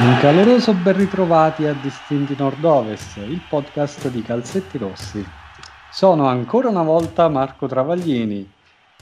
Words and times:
Un 0.00 0.16
caloroso 0.18 0.72
ben 0.72 0.96
ritrovati 0.96 1.66
a 1.66 1.74
Distinti 1.74 2.34
Nord-Ovest, 2.34 3.18
il 3.18 3.42
podcast 3.46 4.08
di 4.08 4.22
Calzetti 4.22 4.78
Rossi. 4.78 5.22
Sono 5.92 6.26
ancora 6.26 6.70
una 6.70 6.82
volta 6.82 7.28
Marco 7.28 7.66
Travaglini 7.66 8.50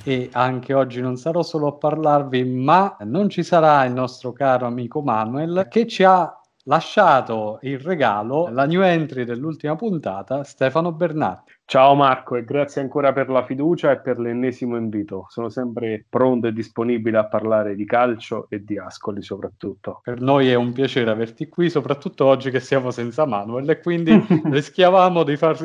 e 0.02 0.28
anche 0.32 0.74
oggi 0.74 1.00
non 1.00 1.16
sarò 1.16 1.44
solo 1.44 1.68
a 1.68 1.74
parlarvi, 1.74 2.42
ma 2.42 2.96
non 3.02 3.28
ci 3.28 3.44
sarà 3.44 3.84
il 3.84 3.92
nostro 3.92 4.32
caro 4.32 4.66
amico 4.66 5.00
Manuel 5.00 5.68
che 5.70 5.86
ci 5.86 6.02
ha 6.02 6.36
lasciato 6.64 7.60
il 7.62 7.78
regalo, 7.78 8.48
la 8.50 8.66
new 8.66 8.82
entry 8.82 9.22
dell'ultima 9.22 9.76
puntata, 9.76 10.42
Stefano 10.42 10.90
Bernatti. 10.90 11.57
Ciao 11.70 11.94
Marco 11.94 12.36
e 12.36 12.44
grazie 12.44 12.80
ancora 12.80 13.12
per 13.12 13.28
la 13.28 13.44
fiducia 13.44 13.90
e 13.90 13.98
per 14.00 14.18
l'ennesimo 14.18 14.78
invito. 14.78 15.26
Sono 15.28 15.50
sempre 15.50 16.02
pronto 16.08 16.46
e 16.46 16.52
disponibile 16.54 17.18
a 17.18 17.26
parlare 17.26 17.74
di 17.74 17.84
calcio 17.84 18.46
e 18.48 18.64
di 18.64 18.78
Ascoli 18.78 19.20
soprattutto. 19.20 20.00
Per 20.02 20.18
noi 20.22 20.48
è 20.48 20.54
un 20.54 20.72
piacere 20.72 21.10
averti 21.10 21.46
qui, 21.50 21.68
soprattutto 21.68 22.24
oggi 22.24 22.50
che 22.50 22.60
siamo 22.60 22.90
senza 22.90 23.26
Manuel 23.26 23.68
e 23.68 23.80
quindi 23.80 24.12
rischiavamo 24.48 25.22
di, 25.24 25.36
far... 25.36 25.62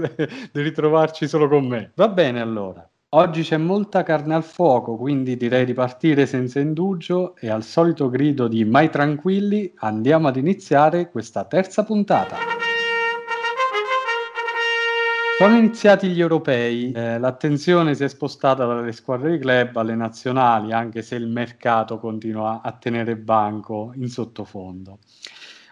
di 0.51 0.61
ritrovarci 0.61 1.25
solo 1.25 1.47
con 1.47 1.67
me. 1.67 1.93
Va 1.95 2.09
bene 2.09 2.41
allora. 2.41 2.85
Oggi 3.11 3.41
c'è 3.43 3.55
molta 3.55 4.03
carne 4.03 4.35
al 4.35 4.43
fuoco, 4.43 4.97
quindi 4.97 5.37
direi 5.37 5.63
di 5.63 5.73
partire 5.73 6.25
senza 6.25 6.59
indugio 6.59 7.33
e 7.37 7.49
al 7.49 7.63
solito 7.63 8.09
grido 8.09 8.49
di 8.49 8.65
mai 8.65 8.89
tranquilli 8.89 9.71
andiamo 9.77 10.27
ad 10.27 10.35
iniziare 10.35 11.09
questa 11.09 11.45
terza 11.45 11.85
puntata. 11.85 12.52
Sono 15.35 15.57
iniziati 15.57 16.09
gli 16.09 16.21
europei, 16.21 16.91
eh, 16.91 17.17
l'attenzione 17.17 17.95
si 17.95 18.03
è 18.03 18.07
spostata 18.07 18.65
dalle 18.65 18.91
squadre 18.91 19.31
di 19.31 19.39
club 19.39 19.75
alle 19.77 19.95
nazionali, 19.95 20.71
anche 20.71 21.01
se 21.01 21.15
il 21.15 21.27
mercato 21.27 21.97
continua 21.97 22.61
a 22.63 22.71
tenere 22.71 23.15
banco 23.17 23.93
in 23.95 24.09
sottofondo. 24.09 24.99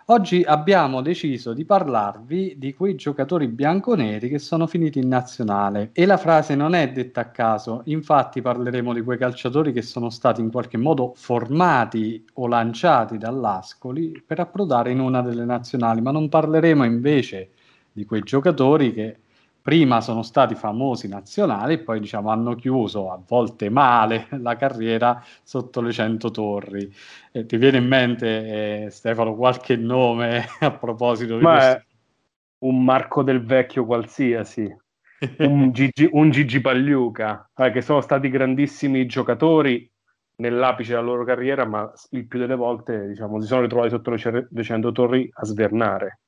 Oggi 0.06 0.42
abbiamo 0.44 1.02
deciso 1.02 1.54
di 1.54 1.64
parlarvi 1.64 2.56
di 2.58 2.74
quei 2.74 2.96
giocatori 2.96 3.48
bianconeri 3.48 4.30
che 4.30 4.40
sono 4.40 4.66
finiti 4.66 4.98
in 4.98 5.08
nazionale. 5.08 5.92
E 5.94 6.08
la 6.08 6.18
frase 6.18 6.56
non 6.56 6.74
è 6.74 6.92
detta 6.92 7.22
a 7.22 7.30
caso, 7.30 7.84
infatti 7.86 8.42
parleremo 8.42 8.94
di 8.94 9.04
quei 9.04 9.20
calciatori 9.20 9.72
che 9.72 9.84
sono 9.84 10.10
stati 10.10 10.42
in 10.42 10.50
qualche 10.50 10.78
modo 10.78 11.14
formati 11.16 12.26
o 12.34 12.48
lanciati 12.48 13.20
dall'Ascoli 13.20 14.24
per 14.26 14.40
approdare 14.40 14.90
in 14.90 15.00
una 15.00 15.22
delle 15.22 15.46
nazionali, 15.46 16.02
ma 16.02 16.10
non 16.10 16.30
parleremo 16.30 16.84
invece 16.84 17.52
di 17.92 18.06
quei 18.06 18.24
giocatori 18.24 18.92
che 18.92 19.18
prima 19.62 20.02
sono 20.02 20.24
stati 20.24 20.56
famosi 20.56 21.08
nazionali 21.08 21.74
e 21.76 21.80
poi 21.80 22.00
diciamo 22.00 22.30
hanno 22.30 22.56
chiuso 22.56 23.12
a 23.12 23.22
volte 23.28 23.70
male 23.70 24.28
la 24.42 24.56
carriera 24.56 25.24
sotto 25.44 25.82
le 25.82 25.92
100 25.92 26.32
torri. 26.32 26.92
Eh, 27.32 27.46
ti 27.46 27.58
viene 27.58 27.78
in 27.78 27.88
mente, 27.88 28.86
eh, 28.86 28.90
Stefano, 28.90 29.36
qualche 29.36 29.76
nome 29.76 30.46
a 30.62 30.72
proposito 30.72 31.38
di 31.38 31.44
Ma 31.44 31.58
questo? 31.58 31.86
un 32.60 32.84
Marco 32.84 33.24
del 33.24 33.44
Vecchio 33.44 33.86
qualsiasi, 33.86 34.74
un 35.40 35.72
Gigi, 35.72 36.08
un 36.12 36.30
Gigi 36.32 36.62
Pagliuca, 36.62 37.50
eh, 37.56 37.72
che 37.72 37.82
sono 37.82 38.02
stati 38.02 38.30
grandissimi 38.30 39.06
giocatori 39.06 39.90
nell'apice 40.38 40.92
della 40.92 41.04
loro 41.04 41.24
carriera, 41.24 41.66
ma 41.66 41.92
il 42.12 42.28
più 42.28 42.40
delle 42.40 42.56
volte 42.56 43.08
diciamo, 43.10 43.40
si 43.40 43.48
sono 43.48 43.62
ritrovati 43.62 43.90
sotto 43.92 44.12
le 44.12 44.64
100 44.64 44.92
torri 44.92 45.30
a 45.32 45.46
svernare. 45.46 46.21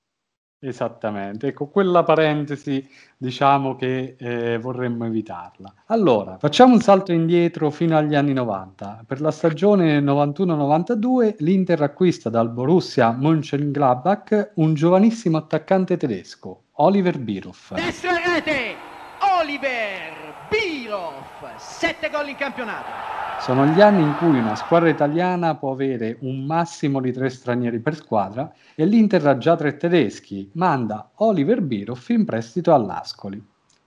Esattamente, 0.65 1.47
ecco 1.47 1.67
quella 1.67 2.03
parentesi 2.03 2.89
diciamo 3.17 3.75
che 3.75 4.15
eh, 4.17 4.57
vorremmo 4.57 5.03
evitarla. 5.05 5.73
Allora, 5.87 6.37
facciamo 6.37 6.73
un 6.73 6.79
salto 6.79 7.11
indietro 7.11 7.69
fino 7.69 7.97
agli 7.97 8.15
anni 8.15 8.31
90. 8.31 9.03
Per 9.05 9.19
la 9.19 9.31
stagione 9.31 9.99
91-92 9.99 11.35
l'Inter 11.39 11.81
acquista 11.81 12.29
dal 12.29 12.49
Borussia 12.49 13.11
Mönchengladbach 13.11 14.51
un 14.55 14.73
giovanissimo 14.73 15.35
attaccante 15.35 15.97
tedesco, 15.97 16.63
Oliver 16.75 17.19
Bierhoff. 17.19 17.73
Destra 17.73 18.11
rete, 18.15 18.75
Oliver 19.41 20.47
Bierhoff, 20.49 21.57
7 21.57 22.09
gol 22.09 22.29
in 22.29 22.35
campionato. 22.35 23.22
Sono 23.35 23.65
gli 23.65 23.81
anni 23.81 24.03
in 24.03 24.15
cui 24.15 24.39
una 24.39 24.55
squadra 24.55 24.89
italiana 24.89 25.55
può 25.55 25.71
avere 25.71 26.17
un 26.21 26.45
massimo 26.45 27.01
di 27.01 27.11
tre 27.11 27.29
stranieri 27.29 27.79
per 27.79 27.95
squadra 27.95 28.53
e 28.75 28.85
l'Inter 28.85 29.27
ha 29.27 29.37
già 29.37 29.55
tre 29.55 29.75
tedeschi, 29.75 30.49
manda 30.53 31.11
Oliver 31.15 31.61
Bierhoff 31.61 32.09
in 32.09 32.25
prestito 32.25 32.73
all'Ascoli. 32.73 33.43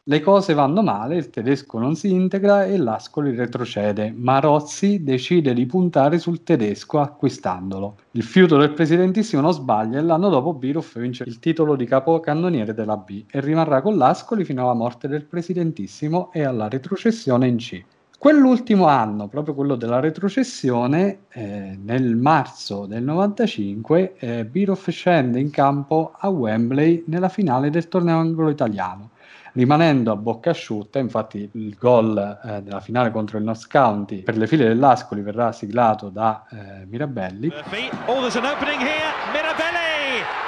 Le 0.09 0.21
cose 0.21 0.55
vanno 0.55 0.83
male, 0.83 1.17
il 1.17 1.31
tedesco 1.31 1.79
non 1.79 1.97
si 1.97 2.13
integra 2.13 2.65
e 2.65 2.77
l'Ascoli 2.77 3.35
retrocede, 3.35 4.13
ma 4.17 4.39
Rozzi 4.39 5.03
decide 5.03 5.53
di 5.53 5.67
puntare 5.67 6.19
sul 6.19 6.45
tedesco 6.45 7.01
acquistandolo. 7.01 7.97
Il 8.13 8.23
fiuto 8.23 8.57
del 8.57 8.73
presidentissimo 8.73 9.43
non 9.43 9.53
sbaglia 9.53 9.99
e 9.99 10.03
l'anno 10.03 10.29
dopo 10.29 10.55
Bierhoff 10.55 10.99
vince 10.99 11.25
il 11.25 11.41
titolo 11.41 11.75
di 11.75 11.87
capocannoniere 11.87 12.73
della 12.73 12.97
B 12.97 13.25
e 13.29 13.41
rimarrà 13.41 13.81
con 13.81 13.97
l'Ascoli 13.97 14.45
fino 14.45 14.63
alla 14.63 14.75
morte 14.75 15.09
del 15.09 15.25
presidentissimo 15.25 16.31
e 16.33 16.45
alla 16.45 16.69
retrocessione 16.69 17.49
in 17.49 17.57
C. 17.57 17.85
Quell'ultimo 18.19 18.87
anno, 18.87 19.29
proprio 19.29 19.55
quello 19.55 19.77
della 19.77 20.01
retrocessione, 20.01 21.27
eh, 21.29 21.79
nel 21.81 22.17
marzo 22.17 22.87
del 22.87 23.03
95, 23.03 24.15
eh, 24.19 24.45
Biroff 24.47 24.89
scende 24.89 25.39
in 25.39 25.51
campo 25.51 26.15
a 26.17 26.29
Wembley 26.29 27.05
nella 27.09 27.29
finale 27.29 27.69
del 27.69 27.89
torneo 27.89 28.19
anglo-italiano, 28.19 29.11
rimanendo 29.53 30.13
a 30.13 30.17
bocca 30.17 30.51
asciutta. 30.51 30.99
Infatti, 30.99 31.49
il 31.53 31.77
gol 31.79 32.17
eh, 32.43 32.63
della 32.63 32.81
finale 32.81 33.11
contro 33.11 33.37
il 33.37 33.45
North 33.45 33.67
County 33.71 34.23
per 34.23 34.39
le 34.39 34.47
file 34.47 34.67
dell'Ascoli 34.67 35.21
verrà 35.21 35.53
siglato 35.53 36.09
da 36.09 36.47
eh, 36.51 36.87
Mirabelli. 36.87 37.53
Oh, 38.07 38.21
Ascoli 38.25 38.47
a 38.47 38.57
level 39.33 39.51
at 39.51 39.59
1-1. 39.59 40.46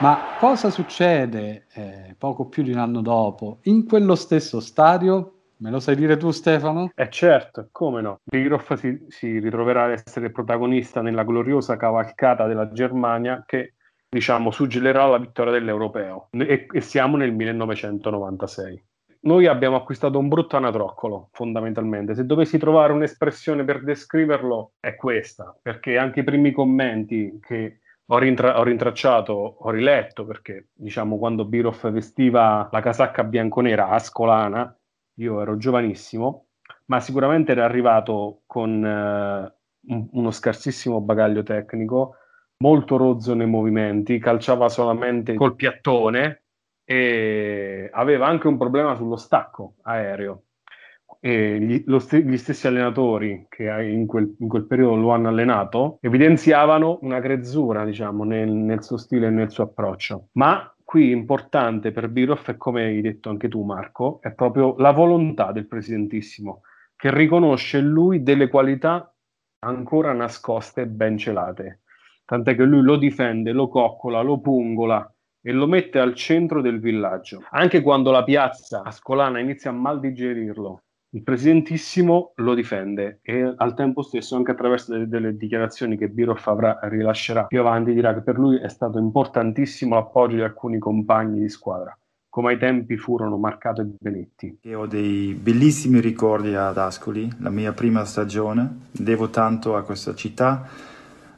Ma 0.00 0.36
cosa 0.38 0.68
succede 0.68 1.64
eh, 1.72 2.14
poco 2.18 2.44
più 2.44 2.62
di 2.62 2.72
un 2.72 2.78
anno 2.78 3.00
dopo 3.00 3.60
in 3.62 3.86
quello 3.86 4.14
stesso 4.14 4.60
stadio? 4.60 5.32
Me 5.56 5.70
lo 5.70 5.80
sai 5.80 5.96
dire 5.96 6.18
tu, 6.18 6.30
Stefano? 6.30 6.90
Eh 6.94 7.08
certo, 7.08 7.68
come 7.72 8.02
no. 8.02 8.20
Bigroff 8.22 8.74
si, 8.74 9.06
si 9.08 9.38
ritroverà 9.38 9.84
ad 9.84 9.92
essere 9.92 10.30
protagonista 10.30 11.00
nella 11.00 11.24
gloriosa 11.24 11.76
cavalcata 11.78 12.46
della 12.46 12.70
Germania 12.70 13.44
che, 13.46 13.76
diciamo, 14.06 14.50
suggellerà 14.50 15.06
la 15.06 15.18
vittoria 15.18 15.52
dell'Europeo. 15.52 16.28
E, 16.32 16.66
e 16.70 16.80
siamo 16.82 17.16
nel 17.16 17.32
1996 17.32 18.84
noi 19.20 19.46
abbiamo 19.46 19.76
acquistato 19.76 20.18
un 20.18 20.28
brutto 20.28 20.56
anatroccolo, 20.56 21.30
fondamentalmente. 21.32 22.14
Se 22.14 22.24
dovessi 22.24 22.56
trovare 22.56 22.92
un'espressione 22.92 23.64
per 23.64 23.82
descriverlo, 23.82 24.74
è 24.78 24.94
questa, 24.94 25.54
perché 25.60 25.98
anche 25.98 26.20
i 26.20 26.24
primi 26.24 26.52
commenti 26.52 27.38
che 27.42 27.80
ho, 28.10 28.18
rintra- 28.18 28.58
ho, 28.58 28.62
rintracciato, 28.62 29.32
ho 29.32 29.70
riletto 29.70 30.24
perché 30.24 30.68
diciamo 30.72 31.18
quando 31.18 31.44
Biroff 31.44 31.90
vestiva 31.90 32.68
la 32.70 32.80
casacca 32.80 33.24
bianconera 33.24 33.88
ascolana, 33.88 34.74
io 35.14 35.40
ero 35.40 35.56
giovanissimo, 35.56 36.46
ma 36.86 37.00
sicuramente 37.00 37.52
era 37.52 37.64
arrivato 37.64 38.42
con 38.46 38.84
eh, 38.84 39.54
un- 39.92 40.08
uno 40.12 40.30
scarsissimo 40.30 41.00
bagaglio 41.00 41.42
tecnico, 41.42 42.16
molto 42.58 42.96
rozzo 42.96 43.34
nei 43.34 43.46
movimenti, 43.46 44.18
calciava 44.18 44.68
solamente 44.68 45.34
col 45.34 45.54
piattone 45.54 46.42
e 46.84 47.90
aveva 47.92 48.26
anche 48.26 48.48
un 48.48 48.56
problema 48.56 48.94
sullo 48.94 49.16
stacco 49.16 49.74
aereo 49.82 50.44
gli, 51.20 51.84
st- 51.98 52.16
gli, 52.16 52.36
stessi 52.36 52.66
allenatori 52.66 53.46
che 53.48 53.64
in 53.64 54.06
quel, 54.06 54.36
in 54.38 54.48
quel, 54.48 54.66
periodo 54.66 54.96
lo 54.96 55.10
hanno 55.10 55.28
allenato 55.28 55.98
evidenziavano 56.00 56.98
una 57.02 57.18
grezzura, 57.18 57.84
diciamo, 57.84 58.24
nel, 58.24 58.50
nel 58.50 58.82
suo 58.82 58.96
stile 58.96 59.26
e 59.26 59.30
nel 59.30 59.50
suo 59.50 59.64
approccio. 59.64 60.28
Ma 60.32 60.72
qui 60.84 61.10
importante 61.10 61.90
per 61.90 62.08
Biroff, 62.08 62.48
e 62.48 62.56
come 62.56 62.84
hai 62.84 63.00
detto 63.00 63.30
anche 63.30 63.48
tu 63.48 63.62
Marco, 63.62 64.20
è 64.22 64.32
proprio 64.32 64.74
la 64.78 64.92
volontà 64.92 65.50
del 65.52 65.66
presidentissimo, 65.66 66.62
che 66.94 67.12
riconosce 67.12 67.78
in 67.78 67.88
lui 67.88 68.22
delle 68.22 68.48
qualità 68.48 69.12
ancora 69.60 70.12
nascoste 70.12 70.82
e 70.82 70.86
ben 70.86 71.18
celate. 71.18 71.80
Tant'è 72.24 72.54
che 72.54 72.64
lui 72.64 72.82
lo 72.82 72.96
difende, 72.96 73.52
lo 73.52 73.68
coccola, 73.68 74.20
lo 74.20 74.40
pungola 74.40 75.10
e 75.40 75.52
lo 75.52 75.66
mette 75.66 75.98
al 75.98 76.14
centro 76.14 76.60
del 76.60 76.78
villaggio. 76.78 77.42
Anche 77.50 77.80
quando 77.80 78.10
la 78.10 78.22
piazza 78.22 78.82
ascolana 78.82 79.40
inizia 79.40 79.70
a 79.70 79.74
mal 79.74 79.98
digerirlo 79.98 80.82
il 81.18 81.24
presidentissimo 81.24 82.32
lo 82.36 82.54
difende 82.54 83.18
e 83.22 83.52
al 83.56 83.74
tempo 83.74 84.02
stesso, 84.02 84.36
anche 84.36 84.52
attraverso 84.52 84.92
delle, 84.92 85.08
delle 85.08 85.36
dichiarazioni 85.36 85.96
che 85.96 86.08
Biroff 86.08 86.46
avrà, 86.46 86.78
rilascerà 86.82 87.46
più 87.46 87.58
avanti, 87.58 87.92
dirà 87.92 88.14
che 88.14 88.20
per 88.20 88.38
lui 88.38 88.58
è 88.58 88.68
stato 88.68 88.98
importantissimo 88.98 89.96
l'appoggio 89.96 90.36
di 90.36 90.42
alcuni 90.42 90.78
compagni 90.78 91.40
di 91.40 91.48
squadra, 91.48 91.96
come 92.28 92.52
ai 92.52 92.58
tempi 92.58 92.96
furono 92.96 93.36
Marcato 93.36 93.80
e 93.80 93.86
Benetti. 93.98 94.58
Io 94.62 94.80
ho 94.80 94.86
dei 94.86 95.34
bellissimi 95.34 95.98
ricordi 95.98 96.54
ad 96.54 96.78
Ascoli, 96.78 97.28
la 97.40 97.50
mia 97.50 97.72
prima 97.72 98.04
stagione, 98.04 98.82
devo 98.92 99.28
tanto 99.28 99.74
a 99.74 99.82
questa 99.82 100.14
città, 100.14 100.68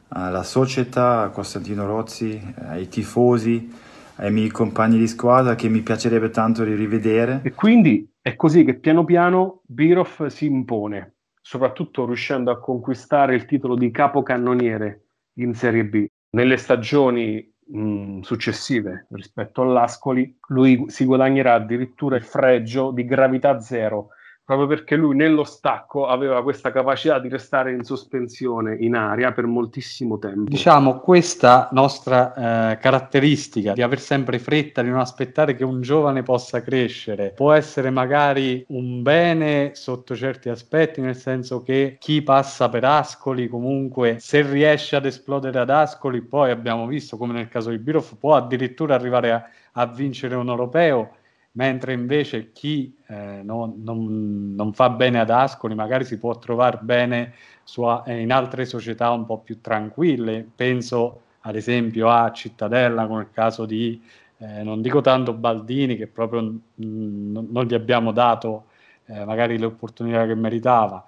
alla 0.09 0.43
società, 0.43 1.21
a 1.21 1.29
Costantino 1.29 1.87
Rozzi, 1.87 2.39
ai 2.67 2.87
tifosi, 2.87 3.71
ai 4.17 4.31
miei 4.31 4.49
compagni 4.49 4.99
di 4.99 5.07
squadra 5.07 5.55
che 5.55 5.69
mi 5.69 5.81
piacerebbe 5.81 6.29
tanto 6.29 6.63
rivedere. 6.63 7.39
E 7.41 7.53
quindi 7.53 8.10
è 8.21 8.35
così 8.35 8.63
che 8.63 8.75
piano 8.75 9.03
piano 9.03 9.61
Birov 9.65 10.27
si 10.27 10.45
impone 10.45 11.15
soprattutto 11.41 12.05
riuscendo 12.05 12.51
a 12.51 12.59
conquistare 12.59 13.33
il 13.33 13.45
titolo 13.45 13.75
di 13.75 13.89
capocannoniere 13.89 15.05
in 15.39 15.55
Serie 15.55 15.85
B. 15.85 16.05
Nelle 16.29 16.57
stagioni 16.57 17.51
mh, 17.65 18.19
successive 18.21 19.07
rispetto 19.09 19.63
all'Ascoli, 19.63 20.37
lui 20.49 20.85
si 20.87 21.03
guadagnerà 21.03 21.55
addirittura 21.55 22.15
il 22.15 22.23
fregio 22.23 22.91
di 22.91 23.05
gravità 23.05 23.59
zero 23.59 24.09
proprio 24.55 24.67
perché 24.67 24.97
lui 24.97 25.15
nello 25.15 25.45
stacco 25.45 26.07
aveva 26.07 26.43
questa 26.43 26.71
capacità 26.71 27.19
di 27.19 27.29
restare 27.29 27.71
in 27.71 27.83
sospensione 27.83 28.75
in 28.75 28.95
aria 28.95 29.31
per 29.31 29.45
moltissimo 29.45 30.19
tempo. 30.19 30.49
Diciamo, 30.49 30.99
questa 30.99 31.69
nostra 31.71 32.71
eh, 32.71 32.77
caratteristica 32.79 33.71
di 33.71 33.81
aver 33.81 34.01
sempre 34.01 34.39
fretta, 34.39 34.81
di 34.81 34.89
non 34.89 34.99
aspettare 34.99 35.55
che 35.55 35.63
un 35.63 35.81
giovane 35.81 36.23
possa 36.23 36.61
crescere, 36.61 37.31
può 37.33 37.53
essere 37.53 37.91
magari 37.91 38.65
un 38.69 39.01
bene 39.01 39.71
sotto 39.73 40.15
certi 40.17 40.49
aspetti, 40.49 40.99
nel 40.99 41.15
senso 41.15 41.61
che 41.63 41.95
chi 41.97 42.21
passa 42.21 42.67
per 42.67 42.83
Ascoli 42.83 43.47
comunque 43.47 44.17
se 44.19 44.41
riesce 44.41 44.97
ad 44.97 45.05
esplodere 45.05 45.59
ad 45.59 45.69
Ascoli, 45.69 46.21
poi 46.21 46.51
abbiamo 46.51 46.87
visto 46.87 47.15
come 47.15 47.31
nel 47.31 47.47
caso 47.47 47.69
di 47.69 47.77
Biroff, 47.77 48.15
può 48.19 48.35
addirittura 48.35 48.95
arrivare 48.95 49.31
a, 49.31 49.43
a 49.73 49.85
vincere 49.85 50.35
un 50.35 50.49
europeo 50.49 51.19
mentre 51.53 51.93
invece 51.93 52.51
chi 52.51 52.95
eh, 53.07 53.41
non, 53.43 53.81
non, 53.83 54.55
non, 54.55 54.73
fa 54.73 54.89
bene 54.89 55.19
ad 55.19 55.29
Ascoli 55.29 55.75
magari 55.75 56.05
si 56.05 56.17
può 56.17 56.37
trovare 56.37 56.79
bene 56.81 57.33
su, 57.63 57.83
eh, 58.05 58.19
in 58.19 58.31
altre 58.31 58.65
società 58.65 59.11
un 59.11 59.25
po' 59.25 59.39
più 59.39 59.59
tranquille. 59.61 60.47
Penso 60.55 61.21
ad 61.41 61.55
esempio 61.55 62.09
a 62.09 62.31
Cittadella 62.31 63.07
con 63.07 63.19
il 63.21 63.29
caso 63.31 63.65
di, 63.65 64.01
eh, 64.37 64.63
non 64.63 64.81
dico 64.81 65.01
tanto 65.01 65.33
Baldini 65.33 65.95
che 65.97 66.07
proprio 66.07 66.41
mh, 66.41 66.59
non 66.75 67.65
gli 67.65 67.73
abbiamo 67.73 68.11
dato 68.11 68.65
eh, 69.05 69.25
magari 69.25 69.57
l'opportunità 69.57 70.25
che 70.25 70.35
meritava, 70.35 71.03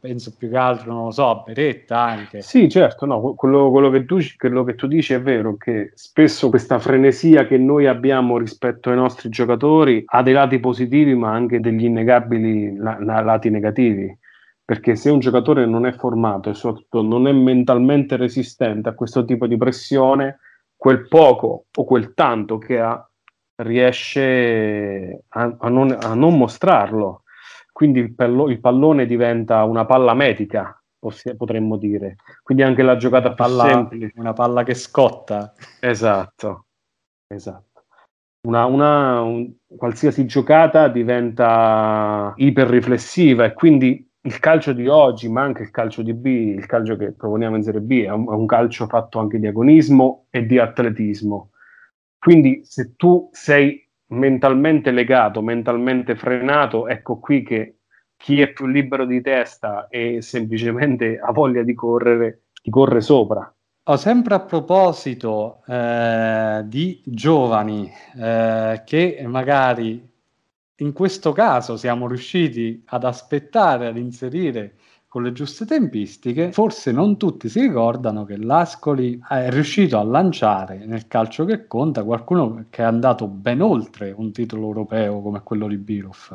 penso 0.00 0.34
più 0.36 0.48
che 0.48 0.56
altro, 0.56 0.92
non 0.92 1.04
lo 1.06 1.10
so, 1.10 1.42
Beretta 1.44 1.98
anche. 1.98 2.42
Sì, 2.42 2.68
certo, 2.68 3.06
no, 3.06 3.34
quello, 3.34 3.70
quello, 3.70 3.90
che 3.90 4.04
tu, 4.04 4.18
quello, 4.36 4.64
che 4.64 4.74
tu, 4.74 4.86
dici 4.86 5.14
è 5.14 5.20
vero, 5.20 5.56
che 5.56 5.92
spesso 5.94 6.48
questa 6.48 6.78
frenesia 6.78 7.46
che 7.46 7.58
noi 7.58 7.86
abbiamo 7.86 8.38
rispetto 8.38 8.90
ai 8.90 8.96
nostri 8.96 9.28
giocatori 9.28 10.02
ha 10.04 10.22
dei 10.22 10.32
lati 10.32 10.58
positivi 10.60 11.14
ma 11.14 11.32
anche 11.32 11.60
degli 11.60 11.84
innegabili 11.84 12.76
la, 12.76 12.96
la, 13.00 13.20
lati 13.20 13.50
negativi. 13.50 14.16
Perché 14.64 14.96
se 14.96 15.10
un 15.10 15.18
giocatore 15.18 15.66
non 15.66 15.86
è 15.86 15.92
formato 15.92 16.50
e 16.50 16.54
soprattutto 16.54 17.02
non 17.02 17.26
è 17.26 17.32
mentalmente 17.32 18.16
resistente 18.16 18.88
a 18.88 18.94
questo 18.94 19.24
tipo 19.24 19.46
di 19.46 19.56
pressione, 19.56 20.38
quel 20.76 21.08
poco 21.08 21.66
o 21.74 21.84
quel 21.84 22.14
tanto 22.14 22.58
che 22.58 22.78
ha 22.78 23.06
riesce 23.56 25.24
a, 25.28 25.56
a, 25.58 25.68
non, 25.68 25.96
a 26.00 26.14
non 26.14 26.36
mostrarlo 26.36 27.21
quindi 27.82 27.98
il, 27.98 28.14
pallo- 28.14 28.48
il 28.48 28.60
pallone 28.60 29.06
diventa 29.06 29.64
una 29.64 29.84
palla 29.84 30.14
metica, 30.14 30.80
possi- 31.00 31.34
potremmo 31.34 31.76
dire. 31.76 32.14
Quindi 32.44 32.62
anche 32.62 32.82
la 32.82 32.96
giocata 32.96 33.32
più 33.32 33.44
palla, 33.44 33.64
semplice. 33.64 34.12
Una 34.14 34.32
palla 34.32 34.62
che 34.62 34.74
scotta. 34.74 35.52
Esatto, 35.80 36.66
esatto. 37.26 37.82
Una, 38.46 38.66
una 38.66 39.20
un, 39.22 39.52
qualsiasi 39.76 40.26
giocata 40.26 40.86
diventa 40.86 42.34
iperriflessiva 42.36 43.46
e 43.46 43.52
quindi 43.52 44.08
il 44.20 44.38
calcio 44.38 44.72
di 44.72 44.86
oggi, 44.86 45.28
ma 45.28 45.42
anche 45.42 45.62
il 45.62 45.72
calcio 45.72 46.02
di 46.02 46.14
B, 46.14 46.26
il 46.26 46.66
calcio 46.66 46.94
che 46.94 47.10
proponiamo 47.10 47.56
in 47.56 47.64
Serie 47.64 47.80
B, 47.80 48.04
è 48.04 48.10
un, 48.10 48.26
è 48.26 48.34
un 48.34 48.46
calcio 48.46 48.86
fatto 48.86 49.18
anche 49.18 49.40
di 49.40 49.48
agonismo 49.48 50.26
e 50.30 50.46
di 50.46 50.56
atletismo. 50.60 51.50
Quindi 52.16 52.60
se 52.62 52.94
tu 52.94 53.28
sei 53.32 53.81
mentalmente 54.12 54.90
legato, 54.90 55.42
mentalmente 55.42 56.14
frenato, 56.14 56.86
ecco 56.86 57.18
qui 57.18 57.42
che 57.42 57.76
chi 58.16 58.40
è 58.40 58.52
più 58.52 58.66
libero 58.66 59.04
di 59.04 59.20
testa 59.20 59.88
e 59.88 60.22
semplicemente 60.22 61.18
ha 61.18 61.32
voglia 61.32 61.62
di 61.62 61.74
correre, 61.74 62.44
ti 62.62 62.70
corre 62.70 63.00
sopra. 63.00 63.52
Ho 63.84 63.96
sempre 63.96 64.34
a 64.34 64.40
proposito 64.40 65.62
eh, 65.66 66.62
di 66.66 67.02
giovani 67.04 67.90
eh, 68.16 68.82
che 68.84 69.24
magari 69.26 70.08
in 70.76 70.92
questo 70.92 71.32
caso 71.32 71.76
siamo 71.76 72.06
riusciti 72.06 72.82
ad 72.86 73.02
aspettare, 73.04 73.88
ad 73.88 73.96
inserire 73.96 74.74
con 75.12 75.24
le 75.24 75.32
giuste 75.32 75.66
tempistiche, 75.66 76.52
forse 76.52 76.90
non 76.90 77.18
tutti 77.18 77.50
si 77.50 77.60
ricordano 77.60 78.24
che 78.24 78.38
l'Ascoli 78.38 79.22
è 79.28 79.50
riuscito 79.50 79.98
a 79.98 80.02
lanciare 80.02 80.86
nel 80.86 81.06
calcio 81.06 81.44
che 81.44 81.66
conta 81.66 82.02
qualcuno 82.02 82.64
che 82.70 82.80
è 82.80 82.86
andato 82.86 83.26
ben 83.26 83.60
oltre 83.60 84.14
un 84.16 84.32
titolo 84.32 84.68
europeo 84.68 85.20
come 85.20 85.42
quello 85.42 85.66
di 85.66 85.76
Biroff. 85.76 86.34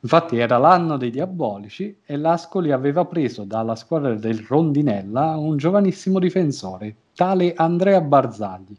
Infatti 0.00 0.38
era 0.38 0.56
l'anno 0.56 0.96
dei 0.96 1.10
Diabolici 1.10 1.98
e 2.02 2.16
l'Ascoli 2.16 2.72
aveva 2.72 3.04
preso 3.04 3.44
dalla 3.44 3.74
squadra 3.74 4.14
del 4.14 4.38
Rondinella 4.38 5.36
un 5.36 5.58
giovanissimo 5.58 6.18
difensore, 6.18 6.94
tale 7.14 7.52
Andrea 7.54 8.00
Barzagli. 8.00 8.74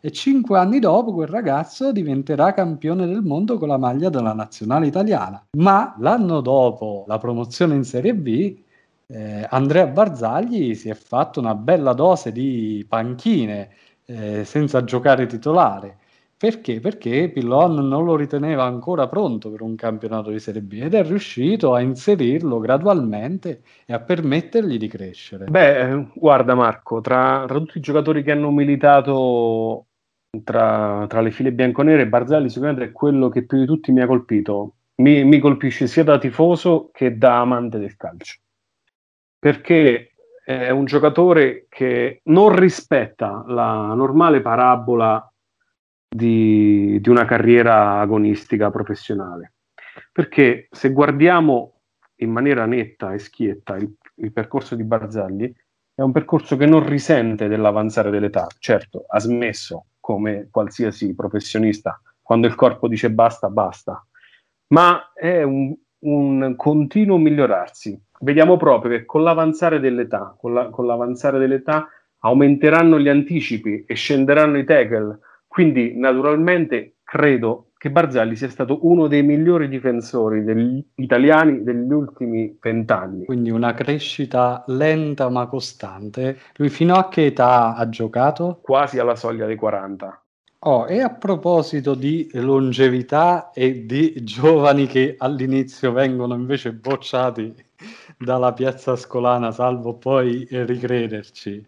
E 0.00 0.10
cinque 0.10 0.56
anni 0.56 0.78
dopo 0.78 1.12
quel 1.12 1.28
ragazzo 1.28 1.92
diventerà 1.92 2.54
campione 2.54 3.06
del 3.06 3.20
mondo 3.20 3.58
con 3.58 3.68
la 3.68 3.76
maglia 3.76 4.08
della 4.08 4.32
nazionale 4.32 4.86
italiana. 4.86 5.44
Ma 5.58 5.94
l'anno 5.98 6.40
dopo 6.40 7.04
la 7.06 7.18
promozione 7.18 7.74
in 7.74 7.84
Serie 7.84 8.14
B 8.14 8.68
eh, 9.12 9.44
Andrea 9.50 9.86
Barzagli 9.86 10.74
si 10.74 10.88
è 10.88 10.94
fatto 10.94 11.40
una 11.40 11.54
bella 11.54 11.92
dose 11.94 12.30
di 12.30 12.84
panchine 12.88 13.70
eh, 14.06 14.44
senza 14.44 14.84
giocare 14.84 15.26
titolare. 15.26 15.98
Perché? 16.36 16.80
Perché 16.80 17.28
Pillon 17.28 17.86
non 17.86 18.04
lo 18.04 18.16
riteneva 18.16 18.64
ancora 18.64 19.08
pronto 19.08 19.50
per 19.50 19.60
un 19.60 19.74
campionato 19.74 20.30
di 20.30 20.38
Serie 20.38 20.62
B 20.62 20.78
ed 20.80 20.94
è 20.94 21.02
riuscito 21.04 21.74
a 21.74 21.80
inserirlo 21.80 22.58
gradualmente 22.60 23.62
e 23.84 23.92
a 23.92 24.00
permettergli 24.00 24.78
di 24.78 24.88
crescere. 24.88 25.46
Beh, 25.46 26.12
guarda 26.14 26.54
Marco, 26.54 27.02
tra, 27.02 27.44
tra 27.46 27.58
tutti 27.58 27.76
i 27.76 27.82
giocatori 27.82 28.22
che 28.22 28.30
hanno 28.30 28.50
militato 28.50 29.86
tra, 30.42 31.04
tra, 31.08 31.20
le 31.20 31.30
file 31.30 31.52
bianconere, 31.52 32.06
Barzagli 32.08 32.48
sicuramente 32.48 32.86
è 32.86 32.92
quello 32.92 33.28
che 33.28 33.44
più 33.44 33.58
di 33.58 33.66
tutti 33.66 33.92
mi 33.92 34.00
ha 34.00 34.06
colpito. 34.06 34.76
Mi, 35.02 35.24
mi 35.24 35.40
colpisce 35.40 35.86
sia 35.86 36.04
da 36.04 36.18
tifoso 36.18 36.88
che 36.90 37.18
da 37.18 37.40
amante 37.40 37.78
del 37.78 37.96
calcio 37.96 38.38
perché 39.40 40.12
è 40.44 40.70
un 40.70 40.84
giocatore 40.84 41.66
che 41.68 42.20
non 42.24 42.54
rispetta 42.54 43.42
la 43.46 43.94
normale 43.94 44.42
parabola 44.42 45.32
di, 46.06 46.98
di 47.00 47.08
una 47.08 47.24
carriera 47.24 48.00
agonistica 48.00 48.70
professionale. 48.70 49.54
Perché 50.12 50.68
se 50.70 50.90
guardiamo 50.92 51.80
in 52.16 52.30
maniera 52.30 52.66
netta 52.66 53.14
e 53.14 53.18
schietta 53.18 53.76
il, 53.76 53.92
il 54.16 54.32
percorso 54.32 54.74
di 54.74 54.84
Barzagli, 54.84 55.52
è 55.94 56.02
un 56.02 56.12
percorso 56.12 56.56
che 56.56 56.66
non 56.66 56.86
risente 56.86 57.48
dell'avanzare 57.48 58.10
dell'età. 58.10 58.46
Certo, 58.58 59.04
ha 59.08 59.18
smesso 59.18 59.86
come 60.00 60.48
qualsiasi 60.50 61.14
professionista, 61.14 62.00
quando 62.20 62.46
il 62.46 62.54
corpo 62.54 62.88
dice 62.88 63.10
basta, 63.10 63.48
basta, 63.48 64.04
ma 64.68 65.12
è 65.14 65.42
un, 65.42 65.74
un 66.00 66.54
continuo 66.56 67.16
migliorarsi 67.16 68.00
vediamo 68.20 68.56
proprio 68.56 68.96
che 68.96 69.04
con 69.04 69.22
l'avanzare 69.22 69.80
dell'età, 69.80 70.34
con, 70.38 70.54
la, 70.54 70.68
con 70.68 70.86
l'avanzare 70.86 71.38
dell'età 71.38 71.88
aumenteranno 72.20 72.98
gli 72.98 73.08
anticipi 73.08 73.84
e 73.86 73.94
scenderanno 73.94 74.58
i 74.58 74.64
tackle. 74.64 75.18
Quindi, 75.46 75.96
naturalmente, 75.96 76.96
credo 77.02 77.70
che 77.76 77.90
Barzagli 77.90 78.36
sia 78.36 78.50
stato 78.50 78.86
uno 78.86 79.06
dei 79.06 79.22
migliori 79.22 79.66
difensori 79.66 80.44
degli 80.44 80.84
italiani 80.96 81.62
degli 81.62 81.90
ultimi 81.90 82.56
vent'anni. 82.60 83.24
Quindi 83.24 83.50
una 83.50 83.72
crescita 83.72 84.62
lenta 84.66 85.30
ma 85.30 85.46
costante. 85.46 86.38
Lui 86.56 86.68
fino 86.68 86.94
a 86.94 87.08
che 87.08 87.26
età 87.26 87.74
ha 87.74 87.88
giocato? 87.88 88.58
Quasi 88.60 88.98
alla 88.98 89.16
soglia 89.16 89.46
dei 89.46 89.56
40. 89.56 90.22
Oh, 90.64 90.86
e 90.86 91.00
a 91.00 91.08
proposito 91.08 91.94
di 91.94 92.28
longevità 92.34 93.50
e 93.50 93.86
di 93.86 94.12
giovani 94.22 94.86
che 94.86 95.14
all'inizio 95.16 95.90
vengono 95.92 96.34
invece 96.34 96.74
bocciati 96.74 97.54
dalla 98.22 98.52
piazza 98.52 98.96
Scolana, 98.96 99.50
salvo 99.50 99.94
poi 99.94 100.46
ricrederci. 100.50 101.66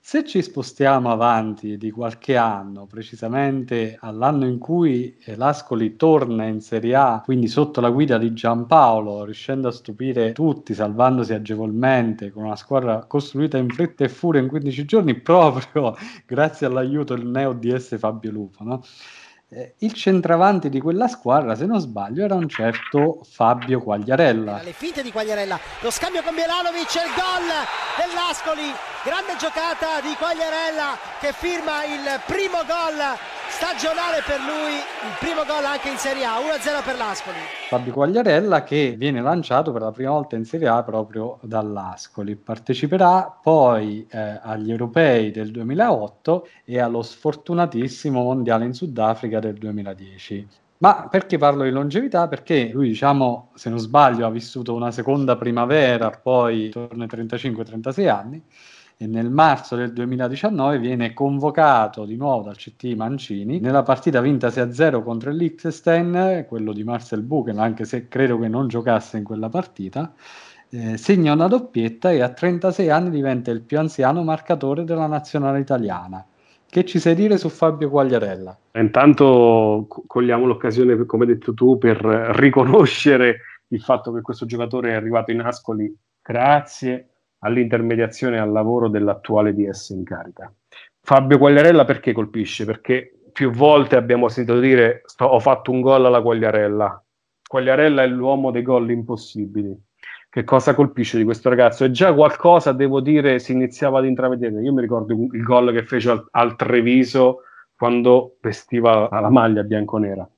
Se 0.00 0.24
ci 0.24 0.42
spostiamo 0.42 1.10
avanti 1.10 1.78
di 1.78 1.90
qualche 1.90 2.36
anno, 2.36 2.86
precisamente 2.86 3.96
all'anno 4.00 4.44
in 4.44 4.58
cui 4.58 5.16
l'Ascoli 5.36 5.96
torna 5.96 6.44
in 6.46 6.60
Serie 6.60 6.94
A, 6.96 7.22
quindi 7.24 7.46
sotto 7.46 7.80
la 7.80 7.88
guida 7.90 8.18
di 8.18 8.34
Giampaolo, 8.34 9.24
riuscendo 9.24 9.68
a 9.68 9.72
stupire 9.72 10.32
tutti, 10.32 10.74
salvandosi 10.74 11.32
agevolmente, 11.32 12.32
con 12.32 12.44
una 12.44 12.56
squadra 12.56 13.06
costruita 13.06 13.56
in 13.56 13.70
fretta 13.70 14.04
e 14.04 14.08
furia 14.10 14.42
in 14.42 14.48
15 14.48 14.84
giorni, 14.84 15.14
proprio 15.20 15.94
grazie 16.26 16.66
all'aiuto 16.66 17.14
del 17.14 17.26
neo 17.26 17.54
DS 17.54 17.96
Fabio 17.96 18.30
Lupo, 18.30 18.62
no? 18.64 18.82
Eh, 19.54 19.74
il 19.78 19.92
centravanti 19.92 20.68
di 20.68 20.80
quella 20.80 21.06
squadra, 21.06 21.54
se 21.54 21.64
non 21.64 21.78
sbaglio, 21.78 22.24
era 22.24 22.34
un 22.34 22.48
certo 22.48 23.20
Fabio 23.22 23.80
Quagliarella. 23.80 24.60
Le 24.62 24.72
finte 24.72 25.00
di 25.00 25.12
Quagliarella, 25.12 25.58
lo 25.80 25.90
scambio 25.90 26.22
con 26.22 26.34
Mielanovic, 26.34 26.94
il 26.96 27.14
gol 27.14 27.46
dell'Ascoli, 27.96 28.72
grande 29.04 29.36
giocata 29.38 30.00
di 30.00 30.12
Quagliarella 30.18 30.98
che 31.20 31.32
firma 31.32 31.84
il 31.84 32.20
primo 32.26 32.64
gol 32.66 32.98
stagionale 33.54 34.20
per 34.26 34.40
lui, 34.40 34.74
il 34.74 35.16
primo 35.20 35.44
gol 35.46 35.64
anche 35.64 35.88
in 35.88 35.96
Serie 35.96 36.24
A, 36.24 36.38
1-0 36.40 36.84
per 36.84 36.96
l'Ascoli. 36.96 37.36
Fabio 37.68 37.92
Quagliarella 37.92 38.64
che 38.64 38.96
viene 38.98 39.20
lanciato 39.20 39.70
per 39.70 39.82
la 39.82 39.92
prima 39.92 40.10
volta 40.10 40.34
in 40.34 40.44
Serie 40.44 40.66
A 40.66 40.82
proprio 40.82 41.38
dall'Ascoli. 41.40 42.34
Parteciperà 42.34 43.38
poi 43.40 44.04
eh, 44.10 44.40
agli 44.42 44.72
europei 44.72 45.30
del 45.30 45.52
2008 45.52 46.48
e 46.64 46.80
allo 46.80 47.02
sfortunatissimo 47.02 48.20
mondiale 48.20 48.64
in 48.64 48.74
Sudafrica 48.74 49.38
del 49.38 49.54
2010. 49.54 50.48
Ma 50.78 51.06
perché 51.08 51.38
parlo 51.38 51.62
di 51.62 51.70
longevità? 51.70 52.26
Perché 52.26 52.70
lui, 52.72 52.88
diciamo, 52.88 53.50
se 53.54 53.70
non 53.70 53.78
sbaglio, 53.78 54.26
ha 54.26 54.30
vissuto 54.30 54.74
una 54.74 54.90
seconda 54.90 55.36
primavera, 55.36 56.10
poi 56.10 56.70
torna 56.70 57.04
ai 57.04 57.10
35-36 57.10 58.08
anni 58.08 58.42
e 58.96 59.06
nel 59.06 59.30
marzo 59.30 59.76
del 59.76 59.92
2019 59.92 60.78
viene 60.78 61.12
convocato 61.12 62.04
di 62.04 62.16
nuovo 62.16 62.44
dal 62.44 62.56
CT 62.56 62.94
Mancini 62.94 63.58
nella 63.58 63.82
partita 63.82 64.20
vinta 64.20 64.48
6-0 64.48 65.02
contro 65.02 65.30
il 65.30 65.36
Liechtenstein, 65.36 66.44
quello 66.48 66.72
di 66.72 66.84
Marcel 66.84 67.22
Buchen, 67.22 67.58
anche 67.58 67.84
se 67.84 68.08
credo 68.08 68.38
che 68.38 68.48
non 68.48 68.68
giocasse 68.68 69.18
in 69.18 69.24
quella 69.24 69.48
partita. 69.48 70.12
Eh, 70.70 70.96
segna 70.96 71.32
una 71.32 71.48
doppietta 71.48 72.10
e 72.10 72.20
a 72.20 72.28
36 72.30 72.90
anni 72.90 73.10
diventa 73.10 73.50
il 73.50 73.62
più 73.62 73.78
anziano 73.78 74.22
marcatore 74.22 74.84
della 74.84 75.06
nazionale 75.06 75.60
italiana. 75.60 76.24
Che 76.66 76.84
ci 76.84 76.98
sai 76.98 77.14
dire 77.14 77.36
su 77.38 77.48
Fabio 77.48 77.88
Quagliarella? 77.90 78.58
Intanto 78.72 79.86
cogliamo 80.06 80.46
l'occasione, 80.46 81.04
come 81.06 81.24
hai 81.24 81.32
detto 81.32 81.54
tu, 81.54 81.78
per 81.78 81.98
riconoscere 81.98 83.38
il 83.68 83.80
fatto 83.80 84.12
che 84.12 84.20
questo 84.20 84.46
giocatore 84.46 84.90
è 84.90 84.94
arrivato 84.94 85.30
in 85.30 85.40
Ascoli 85.40 85.96
grazie 86.20 87.13
all'intermediazione 87.44 88.36
e 88.36 88.40
al 88.40 88.52
lavoro 88.52 88.88
dell'attuale 88.88 89.54
DS 89.54 89.90
in 89.90 90.04
carica. 90.04 90.52
Fabio 91.00 91.38
Quagliarella 91.38 91.84
perché 91.84 92.12
colpisce? 92.12 92.64
Perché 92.64 93.12
più 93.32 93.50
volte 93.50 93.96
abbiamo 93.96 94.28
sentito 94.28 94.58
dire 94.58 95.02
sto, 95.04 95.26
ho 95.26 95.40
fatto 95.40 95.70
un 95.70 95.80
gol 95.80 96.04
alla 96.04 96.22
Quagliarella. 96.22 97.04
Quagliarella 97.46 98.02
è 98.02 98.06
l'uomo 98.06 98.50
dei 98.50 98.62
gol 98.62 98.90
impossibili. 98.90 99.76
Che 100.30 100.44
cosa 100.44 100.74
colpisce 100.74 101.18
di 101.18 101.24
questo 101.24 101.48
ragazzo? 101.48 101.84
E 101.84 101.90
già 101.90 102.12
qualcosa, 102.12 102.72
devo 102.72 103.00
dire, 103.00 103.38
si 103.38 103.52
iniziava 103.52 103.98
ad 103.98 104.06
intravedere. 104.06 104.62
Io 104.62 104.72
mi 104.72 104.80
ricordo 104.80 105.12
il 105.12 105.42
gol 105.42 105.72
che 105.72 105.84
fece 105.84 106.10
al, 106.10 106.26
al 106.30 106.56
Treviso 106.56 107.42
quando 107.76 108.36
vestiva 108.40 109.08
la 109.10 109.30
maglia 109.30 109.62
bianconera 109.62 110.28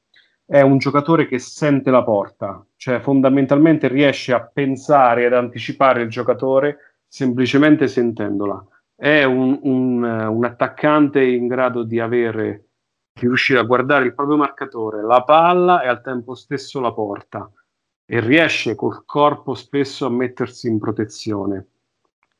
è 0.47 0.61
un 0.61 0.79
giocatore 0.79 1.27
che 1.27 1.41
sente 1.41 1.91
la 1.91 2.05
porta, 2.05 2.65
cioè 2.77 3.01
fondamentalmente 3.01 3.89
riesce 3.89 4.33
a 4.33 4.41
pensare 4.41 5.25
ed 5.25 5.33
anticipare 5.33 6.03
il 6.03 6.09
giocatore 6.09 6.96
semplicemente 7.17 7.89
sentendola. 7.89 8.63
È 8.95 9.25
un, 9.25 9.59
un, 9.63 10.03
un 10.03 10.45
attaccante 10.45 11.25
in 11.25 11.47
grado 11.47 11.83
di 11.83 11.99
avere 11.99 12.65
di 13.15 13.27
riuscire 13.27 13.59
a 13.59 13.63
guardare 13.63 14.05
il 14.05 14.15
proprio 14.15 14.37
marcatore, 14.37 15.03
la 15.03 15.23
palla 15.23 15.81
e 15.81 15.89
al 15.89 16.03
tempo 16.03 16.35
stesso 16.35 16.79
la 16.79 16.93
porta 16.93 17.51
e 18.05 18.21
riesce 18.21 18.75
col 18.75 19.07
corpo 19.07 19.55
spesso 19.55 20.05
a 20.05 20.11
mettersi 20.11 20.69
in 20.69 20.79
protezione. 20.79 21.69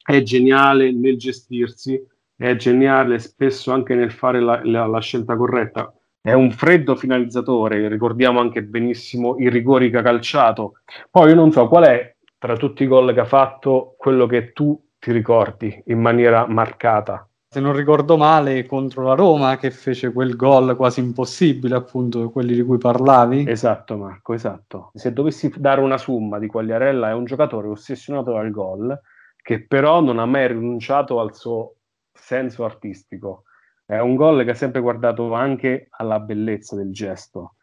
È 0.03 0.21
geniale 0.21 0.93
nel 0.93 1.17
gestirsi, 1.17 1.99
è 2.37 2.55
geniale 2.57 3.19
spesso 3.19 3.73
anche 3.73 3.95
nel 3.95 4.13
fare 4.13 4.41
la, 4.41 4.61
la, 4.63 4.85
la 4.85 5.01
scelta 5.01 5.37
corretta. 5.37 5.91
È 6.21 6.35
un 6.35 6.51
freddo 6.51 6.97
finalizzatore, 6.97 7.89
ricordiamo 7.89 8.41
anche 8.41 8.63
benissimo 8.63 9.39
i 9.39 9.49
rigori 9.49 9.89
che 9.89 9.97
ha 9.97 10.03
calciato. 10.03 10.81
Poi 11.11 11.31
io 11.31 11.35
non 11.35 11.51
so 11.51 11.67
qual 11.67 11.85
è 11.85 12.16
tra 12.39 12.57
tutti 12.57 12.83
i 12.83 12.87
gol 12.87 13.13
che 13.13 13.21
ha 13.21 13.25
fatto, 13.25 13.95
quello 13.99 14.27
che 14.27 14.53
tu 14.53 14.79
ti 14.99 15.13
ricordi 15.13 15.83
in 15.87 16.01
maniera 16.01 16.47
marcata? 16.47 17.29
Se 17.49 17.61
non 17.61 17.75
ricordo 17.75 18.17
male, 18.17 18.67
contro 18.67 19.05
la 19.05 19.15
Roma 19.15 19.57
che 19.57 19.71
fece 19.71 20.13
quel 20.13 20.37
gol 20.37 20.77
quasi 20.77 21.01
impossibile, 21.01 21.75
appunto, 21.75 22.31
quelli 22.31 22.55
di 22.55 22.63
cui 22.63 22.77
parlavi. 22.77 23.49
Esatto, 23.49 23.97
Marco, 23.97 24.35
esatto. 24.35 24.91
Se 24.95 25.13
dovessi 25.13 25.51
dare 25.57 25.81
una 25.81 25.97
somma 25.97 26.39
di 26.39 26.49
Quagliarella, 26.49 27.09
è 27.09 27.15
un 27.15 27.25
giocatore 27.25 27.69
ossessionato 27.69 28.33
dal 28.33 28.51
gol, 28.51 29.01
che 29.41 29.65
però 29.65 30.03
non 30.03 30.19
ha 30.19 30.27
mai 30.27 30.49
rinunciato 30.49 31.19
al 31.21 31.35
suo 31.35 31.77
senso 32.13 32.65
artistico. 32.65 33.45
È 33.87 33.99
un 33.99 34.17
gol 34.17 34.45
che 34.45 34.51
ha 34.51 34.55
sempre 34.55 34.81
guardato 34.81 35.33
anche 35.33 35.87
alla 35.91 36.19
bellezza 36.19 36.75
del 36.75 36.93
gesto. 36.93 37.55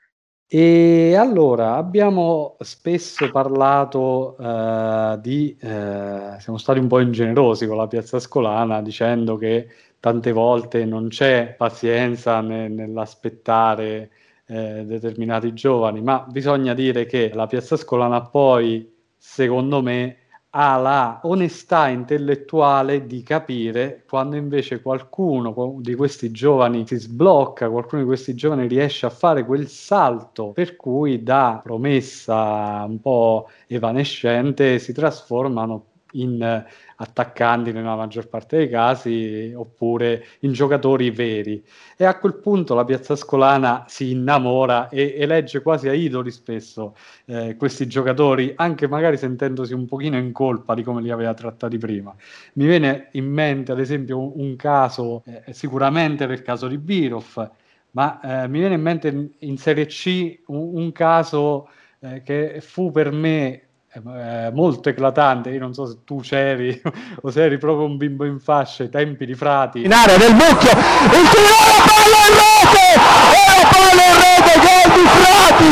E 0.55 1.15
allora 1.15 1.77
abbiamo 1.77 2.57
spesso 2.59 3.31
parlato 3.31 4.35
uh, 4.37 5.19
di, 5.19 5.57
uh, 5.59 6.37
siamo 6.37 6.59
stati 6.59 6.77
un 6.77 6.85
po' 6.87 6.99
ingenerosi 6.99 7.65
con 7.65 7.75
la 7.77 7.87
piazza 7.87 8.19
Scolana 8.19 8.79
dicendo 8.83 9.35
che 9.35 9.67
tante 9.99 10.31
volte 10.31 10.85
non 10.85 11.07
c'è 11.07 11.55
pazienza 11.57 12.39
ne- 12.41 12.67
nell'aspettare 12.67 14.11
eh, 14.45 14.83
determinati 14.85 15.53
giovani, 15.53 16.01
ma 16.03 16.23
bisogna 16.29 16.75
dire 16.75 17.07
che 17.07 17.31
la 17.33 17.47
piazza 17.47 17.75
Scolana 17.75 18.21
poi, 18.21 18.93
secondo 19.17 19.81
me, 19.81 20.17
ha 20.55 20.77
la 20.77 21.19
onestà 21.23 21.87
intellettuale 21.87 23.07
di 23.07 23.23
capire 23.23 24.03
quando 24.07 24.35
invece 24.35 24.81
qualcuno 24.81 25.77
di 25.79 25.95
questi 25.95 26.29
giovani 26.31 26.85
si 26.85 26.97
sblocca, 26.97 27.69
qualcuno 27.69 28.01
di 28.03 28.07
questi 28.07 28.35
giovani 28.35 28.67
riesce 28.67 29.05
a 29.07 29.09
fare 29.09 29.45
quel 29.45 29.67
salto 29.67 30.51
per 30.51 30.75
cui 30.75 31.23
da 31.23 31.59
promessa 31.63 32.85
un 32.87 32.99
po' 33.01 33.49
evanescente 33.67 34.77
si 34.77 34.93
trasformano 34.93 35.85
in 36.13 36.65
attaccanti 36.95 37.71
nella 37.71 37.95
maggior 37.95 38.27
parte 38.27 38.57
dei 38.57 38.69
casi 38.69 39.53
oppure 39.55 40.25
in 40.39 40.51
giocatori 40.53 41.11
veri. 41.11 41.63
E 41.97 42.05
a 42.05 42.17
quel 42.17 42.35
punto 42.35 42.75
la 42.75 42.85
piazza 42.85 43.15
scolana 43.15 43.85
si 43.87 44.11
innamora 44.11 44.89
e 44.89 45.15
elegge 45.17 45.61
quasi 45.61 45.87
a 45.87 45.93
idoli 45.93 46.31
spesso 46.31 46.95
eh, 47.25 47.55
questi 47.55 47.87
giocatori 47.87 48.53
anche 48.55 48.87
magari 48.87 49.17
sentendosi 49.17 49.73
un 49.73 49.85
pochino 49.85 50.17
in 50.17 50.31
colpa 50.31 50.73
di 50.73 50.83
come 50.83 51.01
li 51.01 51.11
aveva 51.11 51.33
trattati 51.33 51.77
prima. 51.77 52.15
Mi 52.53 52.65
viene 52.65 53.09
in 53.11 53.25
mente 53.25 53.71
ad 53.71 53.79
esempio 53.79 54.19
un, 54.19 54.31
un 54.35 54.55
caso 54.55 55.23
eh, 55.25 55.53
sicuramente 55.53 56.27
del 56.27 56.41
caso 56.41 56.67
di 56.67 56.77
Birov 56.77 57.51
ma 57.93 58.43
eh, 58.43 58.47
mi 58.47 58.59
viene 58.59 58.75
in 58.75 58.81
mente 58.81 59.29
in 59.39 59.57
Serie 59.57 59.85
C 59.85 60.39
un, 60.47 60.75
un 60.75 60.91
caso 60.91 61.69
eh, 61.99 62.21
che 62.23 62.59
fu 62.61 62.91
per 62.91 63.11
me 63.11 63.61
eh, 63.93 64.49
molto 64.51 64.89
eclatante. 64.89 65.51
Io 65.51 65.59
non 65.59 65.73
so 65.73 65.85
se 65.85 65.97
tu 66.03 66.19
c'eri 66.19 66.81
o 67.21 67.29
se 67.29 67.43
eri 67.43 67.57
proprio 67.57 67.85
un 67.85 67.97
bimbo 67.97 68.25
in 68.25 68.39
fascia 68.39 68.83
ai 68.83 68.89
tempi 68.89 69.25
di 69.25 69.35
frati. 69.35 69.83
In 69.83 69.93
area 69.93 70.17
del 70.17 70.33
mucchio, 70.33 70.71
il 70.71 71.29
tiro, 71.29 71.57
la 71.69 71.81
palla 71.85 72.19
in 72.25 72.33
rete! 72.41 72.87
E 73.29 73.41
la 73.53 73.67
palla 73.69 74.03
in 74.09 74.15
rete, 74.17 74.53
gol 74.65 74.87
di 74.97 75.05
frati! 75.07 75.71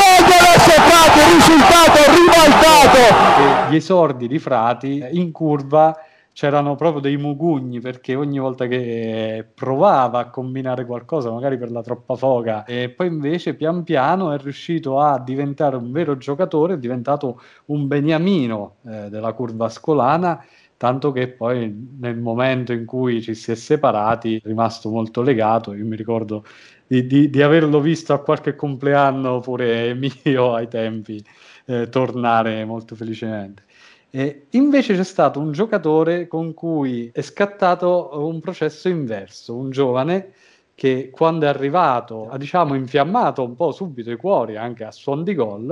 Gol 0.00 0.22
dell'S 0.26 0.66
Frati, 0.80 1.20
risultato 1.34 1.98
ribaltato! 2.10 3.70
Gli 3.70 3.76
esordi 3.76 4.26
di 4.26 4.38
frati 4.38 5.06
in 5.12 5.30
curva 5.30 5.96
c'erano 6.32 6.74
proprio 6.74 7.00
dei 7.00 7.16
mugugni 7.16 7.80
perché 7.80 8.14
ogni 8.14 8.38
volta 8.38 8.66
che 8.66 9.46
provava 9.54 10.18
a 10.20 10.30
combinare 10.30 10.84
qualcosa, 10.86 11.30
magari 11.30 11.58
per 11.58 11.70
la 11.70 11.82
troppa 11.82 12.16
foga, 12.16 12.64
e 12.64 12.90
poi 12.90 13.08
invece 13.08 13.54
pian 13.54 13.82
piano 13.82 14.32
è 14.32 14.38
riuscito 14.38 15.00
a 15.00 15.18
diventare 15.18 15.76
un 15.76 15.90
vero 15.92 16.16
giocatore, 16.16 16.74
è 16.74 16.78
diventato 16.78 17.40
un 17.66 17.86
beniamino 17.86 18.76
eh, 18.86 19.08
della 19.10 19.32
curva 19.32 19.68
scolana 19.68 20.42
tanto 20.76 21.12
che 21.12 21.28
poi 21.28 21.70
nel 21.98 22.16
momento 22.16 22.72
in 22.72 22.86
cui 22.86 23.20
ci 23.20 23.34
si 23.34 23.50
è 23.52 23.54
separati 23.54 24.36
è 24.36 24.40
rimasto 24.44 24.88
molto 24.90 25.20
legato. 25.22 25.74
Io 25.74 25.84
mi 25.84 25.94
ricordo 25.96 26.44
di, 26.86 27.06
di, 27.06 27.28
di 27.30 27.42
averlo 27.42 27.80
visto 27.80 28.12
a 28.14 28.22
qualche 28.22 28.54
compleanno 28.56 29.40
pure 29.40 29.92
mio 30.24 30.54
ai 30.54 30.68
tempi 30.68 31.22
eh, 31.66 31.88
tornare 31.88 32.64
molto 32.64 32.94
felicemente. 32.96 33.64
E 34.12 34.46
invece 34.50 34.96
c'è 34.96 35.04
stato 35.04 35.38
un 35.38 35.52
giocatore 35.52 36.26
con 36.26 36.52
cui 36.52 37.10
è 37.12 37.22
scattato 37.22 38.10
un 38.14 38.40
processo 38.40 38.88
inverso, 38.88 39.54
un 39.54 39.70
giovane 39.70 40.32
che 40.74 41.10
quando 41.10 41.44
è 41.44 41.48
arrivato 41.48 42.28
ha 42.28 42.36
diciamo 42.36 42.74
infiammato 42.74 43.44
un 43.44 43.54
po' 43.54 43.70
subito 43.70 44.10
i 44.10 44.16
cuori 44.16 44.56
anche 44.56 44.82
a 44.82 44.90
suon 44.90 45.22
di 45.22 45.34
gol, 45.34 45.66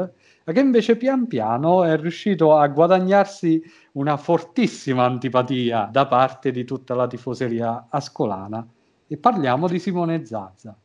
ma 0.45 0.53
che 0.53 0.61
invece 0.61 0.97
pian 0.97 1.27
piano 1.27 1.83
è 1.83 1.99
riuscito 1.99 2.55
a 2.55 2.69
guadagnarsi 2.69 3.61
una 3.93 4.17
fortissima 4.17 5.05
antipatia 5.05 5.89
da 5.91 6.07
parte 6.07 6.53
di 6.53 6.65
tutta 6.65 6.95
la 6.95 7.09
tifoseria 7.09 7.87
ascolana. 7.91 8.65
E 9.09 9.17
parliamo 9.17 9.67
di 9.67 9.81
Simone 9.81 10.25
Zazza. 10.25 10.79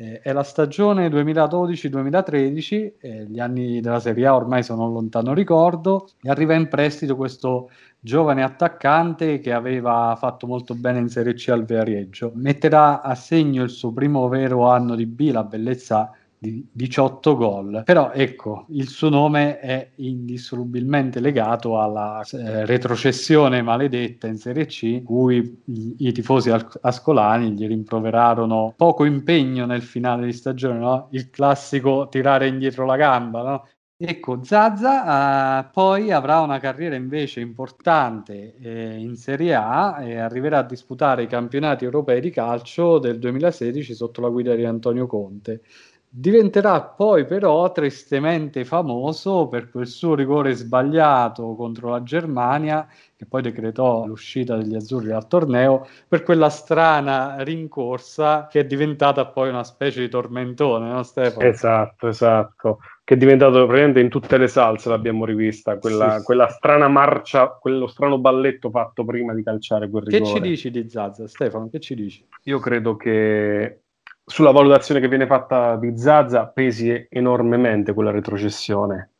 Eh, 0.00 0.20
è 0.20 0.32
la 0.32 0.44
stagione 0.44 1.08
2012-2013, 1.08 2.98
eh, 3.00 3.24
gli 3.24 3.40
anni 3.40 3.80
della 3.80 3.98
Serie 3.98 4.26
A 4.26 4.36
ormai 4.36 4.62
sono 4.62 4.86
un 4.86 4.92
lontano 4.92 5.34
ricordo, 5.34 6.06
e 6.22 6.30
arriva 6.30 6.54
in 6.54 6.68
prestito 6.68 7.16
questo 7.16 7.68
giovane 7.98 8.44
attaccante 8.44 9.40
che 9.40 9.52
aveva 9.52 10.14
fatto 10.16 10.46
molto 10.46 10.76
bene 10.76 11.00
in 11.00 11.08
Serie 11.08 11.34
C 11.34 11.48
al 11.48 11.64
Viareggio. 11.64 12.30
Metterà 12.36 13.02
a 13.02 13.16
segno 13.16 13.64
il 13.64 13.70
suo 13.70 13.92
primo 13.92 14.28
vero 14.28 14.68
anno 14.68 14.94
di 14.94 15.04
B, 15.06 15.30
la 15.32 15.42
bellezza 15.42 16.12
di 16.38 16.66
18 16.70 17.36
gol. 17.36 17.82
Però 17.84 18.12
ecco, 18.12 18.66
il 18.70 18.88
suo 18.88 19.08
nome 19.08 19.58
è 19.58 19.90
indissolubilmente 19.96 21.20
legato 21.20 21.80
alla 21.80 22.22
eh, 22.30 22.64
retrocessione 22.64 23.62
maledetta 23.62 24.26
in 24.26 24.36
Serie 24.36 24.66
C, 24.66 25.02
cui 25.02 25.60
i, 25.64 25.94
i 25.98 26.12
tifosi 26.12 26.50
ascolani 26.80 27.52
gli 27.52 27.66
rimproverarono 27.66 28.74
poco 28.76 29.04
impegno 29.04 29.66
nel 29.66 29.82
finale 29.82 30.26
di 30.26 30.32
stagione, 30.32 30.78
no? 30.78 31.08
il 31.12 31.30
classico 31.30 32.08
tirare 32.08 32.46
indietro 32.46 32.84
la 32.84 32.96
gamba, 32.96 33.42
no? 33.42 33.64
Ecco, 34.00 34.44
Zaza 34.44 35.58
uh, 35.58 35.70
poi 35.72 36.12
avrà 36.12 36.38
una 36.38 36.60
carriera 36.60 36.94
invece 36.94 37.40
importante 37.40 38.54
eh, 38.60 38.94
in 38.96 39.16
Serie 39.16 39.54
A 39.54 40.00
e 40.00 40.18
arriverà 40.18 40.58
a 40.58 40.62
disputare 40.62 41.24
i 41.24 41.26
campionati 41.26 41.84
europei 41.84 42.20
di 42.20 42.30
calcio 42.30 43.00
del 43.00 43.18
2016 43.18 43.94
sotto 43.94 44.20
la 44.20 44.28
guida 44.28 44.54
di 44.54 44.64
Antonio 44.64 45.08
Conte. 45.08 45.62
Diventerà 46.10 46.80
poi 46.80 47.26
però 47.26 47.70
tristemente 47.70 48.64
famoso 48.64 49.46
per 49.46 49.70
quel 49.70 49.86
suo 49.86 50.14
rigore 50.14 50.54
sbagliato 50.54 51.54
contro 51.54 51.90
la 51.90 52.02
Germania, 52.02 52.88
che 53.14 53.26
poi 53.26 53.42
decretò 53.42 54.06
l'uscita 54.06 54.56
degli 54.56 54.74
azzurri 54.74 55.08
dal 55.08 55.28
torneo, 55.28 55.86
per 56.08 56.22
quella 56.22 56.48
strana 56.48 57.42
rincorsa 57.42 58.46
che 58.50 58.60
è 58.60 58.64
diventata 58.64 59.26
poi 59.26 59.50
una 59.50 59.64
specie 59.64 60.00
di 60.00 60.08
tormentone, 60.08 60.88
no 60.88 61.02
Stefano? 61.02 61.46
Esatto, 61.46 62.08
esatto, 62.08 62.78
che 63.04 63.14
è 63.14 63.16
diventato 63.18 63.66
praticamente 63.66 64.00
in 64.00 64.08
tutte 64.08 64.38
le 64.38 64.48
salse 64.48 64.88
l'abbiamo 64.88 65.26
rivista, 65.26 65.78
quella, 65.78 66.18
sì, 66.18 66.24
quella 66.24 66.48
strana 66.48 66.88
marcia, 66.88 67.48
quello 67.48 67.86
strano 67.86 68.18
balletto 68.18 68.70
fatto 68.70 69.04
prima 69.04 69.34
di 69.34 69.42
calciare 69.42 69.90
quel 69.90 70.04
rigore. 70.04 70.32
Che 70.32 70.38
ci 70.38 70.40
dici 70.40 70.70
di 70.70 70.88
Zazza, 70.88 71.28
Stefano? 71.28 71.68
Che 71.68 71.80
ci 71.80 71.94
dici? 71.94 72.26
Io 72.44 72.58
credo 72.58 72.96
che 72.96 73.80
sulla 74.28 74.52
valutazione 74.52 75.00
che 75.00 75.08
viene 75.08 75.26
fatta 75.26 75.76
di 75.76 75.96
Zaza 75.98 76.46
pesi 76.46 77.06
enormemente 77.10 77.92
quella 77.92 78.10
retrocessione 78.10 79.10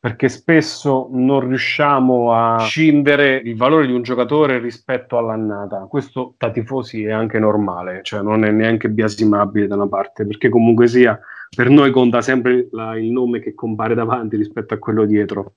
perché 0.00 0.28
spesso 0.28 1.08
non 1.10 1.48
riusciamo 1.48 2.32
a 2.32 2.58
scindere 2.60 3.34
il 3.44 3.56
valore 3.56 3.86
di 3.86 3.92
un 3.92 4.02
giocatore 4.02 4.60
rispetto 4.60 5.18
all'annata. 5.18 5.86
Questo 5.88 6.34
da 6.38 6.52
tifosi 6.52 7.02
è 7.02 7.10
anche 7.10 7.40
normale, 7.40 8.00
cioè 8.04 8.22
non 8.22 8.44
è 8.44 8.50
neanche 8.52 8.88
biasimabile 8.90 9.66
da 9.66 9.74
una 9.74 9.88
parte, 9.88 10.24
perché 10.24 10.48
comunque 10.48 10.86
sia 10.86 11.18
per 11.54 11.68
noi 11.68 11.90
conta 11.90 12.22
sempre 12.22 12.68
la, 12.70 12.96
il 12.96 13.10
nome 13.10 13.40
che 13.40 13.54
compare 13.54 13.94
davanti 13.94 14.36
rispetto 14.36 14.74
a 14.74 14.78
quello 14.78 15.04
dietro 15.04 15.54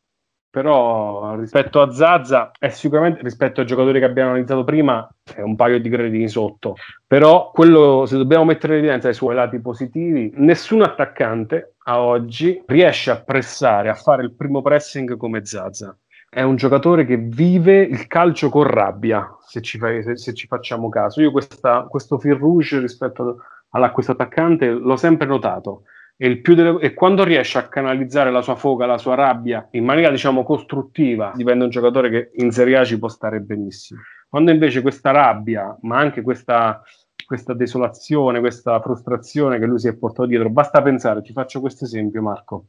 però 0.52 1.36
rispetto 1.38 1.82
a 1.82 1.92
Zazza 1.92 2.52
è 2.60 2.68
sicuramente 2.70 3.22
rispetto 3.24 3.62
ai 3.62 3.66
giocatori 3.66 4.00
che 4.00 4.06
abbiamo 4.06 4.32
analizzato 4.32 4.66
prima 4.66 5.10
è 5.34 5.40
un 5.40 5.56
paio 5.56 5.80
di 5.80 5.88
gradini 5.88 6.28
sotto. 6.28 6.76
Però 7.08 7.52
quello 7.52 8.06
se 8.06 8.18
dobbiamo 8.18 8.44
mettere 8.44 8.74
in 8.74 8.80
evidenza 8.80 9.08
i 9.08 9.14
suoi 9.14 9.34
lati 9.34 9.60
positivi. 9.62 10.32
Nessun 10.36 10.82
attaccante 10.82 11.76
a 11.86 12.02
oggi 12.02 12.62
riesce 12.68 13.12
a 13.12 13.22
pressare 13.22 13.90
a 13.90 13.96
fare 13.96 14.24
il 14.24 14.34
primo 14.34 14.62
pressing 14.62 15.16
come 15.16 15.46
Zazza 15.46 15.98
è 16.34 16.44
un 16.44 16.56
giocatore 16.56 17.06
che 17.06 17.18
vive 17.18 17.82
il 17.82 18.08
calcio 18.08 18.48
con 18.50 18.64
rabbia 18.64 19.36
se 19.46 19.62
ci, 19.62 19.78
fai, 19.78 20.02
se, 20.02 20.16
se 20.16 20.34
ci 20.34 20.48
facciamo 20.48 20.88
caso. 20.88 21.22
Io 21.22 21.32
questa, 21.32 21.84
questo 21.90 22.18
fil 22.20 22.36
rouge 22.36 22.80
rispetto 22.80 23.44
a 23.70 23.92
questo 23.92 24.14
attaccante 24.14 24.70
l'ho 24.70 24.96
sempre 24.96 25.28
notato 25.28 25.84
e, 26.24 26.40
delle, 26.40 26.78
e, 26.80 26.94
quando 26.94 27.24
riesce 27.24 27.58
a 27.58 27.68
canalizzare 27.68 28.30
la 28.30 28.44
sua 28.44 28.54
foga, 28.54 28.86
la 28.86 29.00
sua 29.00 29.16
rabbia 29.16 29.68
in 29.72 29.84
maniera 29.84 30.12
diciamo 30.12 30.44
costruttiva, 30.44 31.32
diventa 31.34 31.64
un 31.64 31.72
giocatore 31.72 32.12
che 32.12 32.32
in 32.36 32.52
Serie 32.52 32.78
A 32.78 32.86
ci 32.86 33.00
può 33.00 33.08
stare 33.08 33.40
benissimo. 33.40 34.02
Quando 34.30 34.52
invece 34.52 34.84
questa 34.84 35.10
rabbia, 35.10 35.76
ma 35.82 35.98
anche 35.98 36.22
questa, 36.22 36.80
questa 37.26 37.56
desolazione, 37.56 38.40
questa 38.40 38.80
frustrazione 38.82 39.58
che 39.58 39.66
lui 39.66 39.80
si 39.80 39.88
è 39.88 39.98
portato 39.98 40.28
dietro, 40.28 40.52
basta 40.52 40.84
pensare, 40.84 41.24
ti 41.24 41.34
faccio 41.34 41.60
questo 41.60 41.86
esempio 41.86 42.22
Marco. 42.22 42.66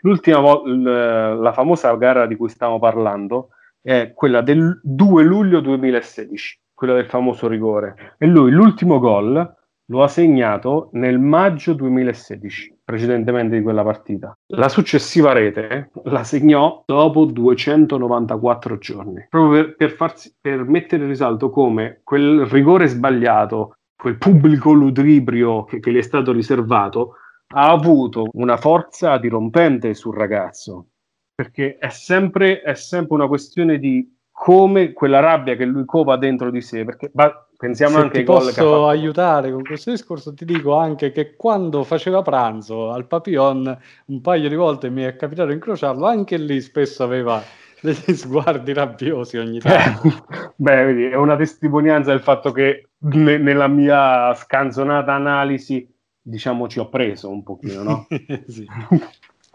L'ultima 0.00 0.38
volta, 0.38 1.34
la 1.34 1.52
famosa 1.52 1.94
gara 1.96 2.24
di 2.24 2.36
cui 2.36 2.48
stiamo 2.48 2.78
parlando 2.78 3.50
è 3.82 4.12
quella 4.14 4.40
del 4.40 4.80
2 4.82 5.22
luglio 5.24 5.60
2016, 5.60 6.58
quella 6.72 6.94
del 6.94 7.06
famoso 7.06 7.48
rigore. 7.48 8.14
E 8.16 8.24
lui 8.24 8.50
l'ultimo 8.50 8.98
gol 8.98 9.56
lo 9.88 10.02
ha 10.02 10.08
segnato 10.08 10.88
nel 10.92 11.18
maggio 11.18 11.74
2016, 11.74 12.73
precedentemente 12.84 13.56
di 13.56 13.62
quella 13.62 13.82
partita. 13.82 14.36
La 14.52 14.68
successiva 14.68 15.32
rete 15.32 15.90
la 16.04 16.22
segnò 16.22 16.82
dopo 16.86 17.24
294 17.24 18.78
giorni, 18.78 19.26
proprio 19.28 19.64
per, 19.64 19.76
per, 19.76 19.90
farsi, 19.92 20.34
per 20.38 20.64
mettere 20.64 21.02
in 21.02 21.08
risalto 21.08 21.50
come 21.50 22.00
quel 22.04 22.44
rigore 22.46 22.86
sbagliato, 22.86 23.76
quel 23.96 24.18
pubblico 24.18 24.72
ludibrio 24.72 25.64
che, 25.64 25.80
che 25.80 25.90
gli 25.90 25.96
è 25.96 26.02
stato 26.02 26.32
riservato, 26.32 27.16
ha 27.54 27.70
avuto 27.70 28.28
una 28.32 28.56
forza 28.56 29.16
dirompente 29.16 29.94
sul 29.94 30.14
ragazzo, 30.14 30.88
perché 31.34 31.78
è 31.78 31.88
sempre, 31.88 32.60
è 32.60 32.74
sempre 32.74 33.14
una 33.14 33.26
questione 33.26 33.78
di 33.78 34.12
come 34.30 34.92
quella 34.92 35.20
rabbia 35.20 35.54
che 35.54 35.64
lui 35.64 35.84
cova 35.84 36.16
dentro 36.16 36.50
di 36.50 36.60
sé, 36.60 36.84
perché 36.84 37.10
ba- 37.12 37.43
pensiamo 37.56 37.96
Se 37.96 38.02
anche 38.02 38.18
che 38.18 38.24
posso 38.24 38.86
aiutare 38.86 39.50
con 39.52 39.62
questo 39.62 39.90
discorso, 39.90 40.34
ti 40.34 40.44
dico 40.44 40.74
anche 40.76 41.12
che 41.12 41.36
quando 41.36 41.84
faceva 41.84 42.22
pranzo 42.22 42.90
al 42.90 43.06
Papillon 43.06 43.78
un 44.06 44.20
paio 44.20 44.48
di 44.48 44.54
volte 44.54 44.90
mi 44.90 45.02
è 45.02 45.16
capitato 45.16 45.48
di 45.48 45.54
incrociarlo, 45.54 46.06
anche 46.06 46.36
lì 46.36 46.60
spesso 46.60 47.02
aveva 47.02 47.42
degli 47.80 48.14
sguardi 48.14 48.72
rabbiosi 48.72 49.36
ogni 49.36 49.58
tanto. 49.58 50.26
Beh, 50.56 50.84
vedi, 50.84 51.04
è 51.04 51.16
una 51.16 51.36
testimonianza 51.36 52.10
del 52.10 52.20
fatto 52.20 52.52
che 52.52 52.88
ne- 52.98 53.38
nella 53.38 53.68
mia 53.68 54.34
scanzonata 54.34 55.12
analisi 55.12 55.92
diciamo 56.26 56.68
ci 56.68 56.78
ho 56.78 56.88
preso 56.88 57.28
un 57.28 57.42
pochino, 57.42 57.82
no? 57.82 58.06
sì. 58.48 58.66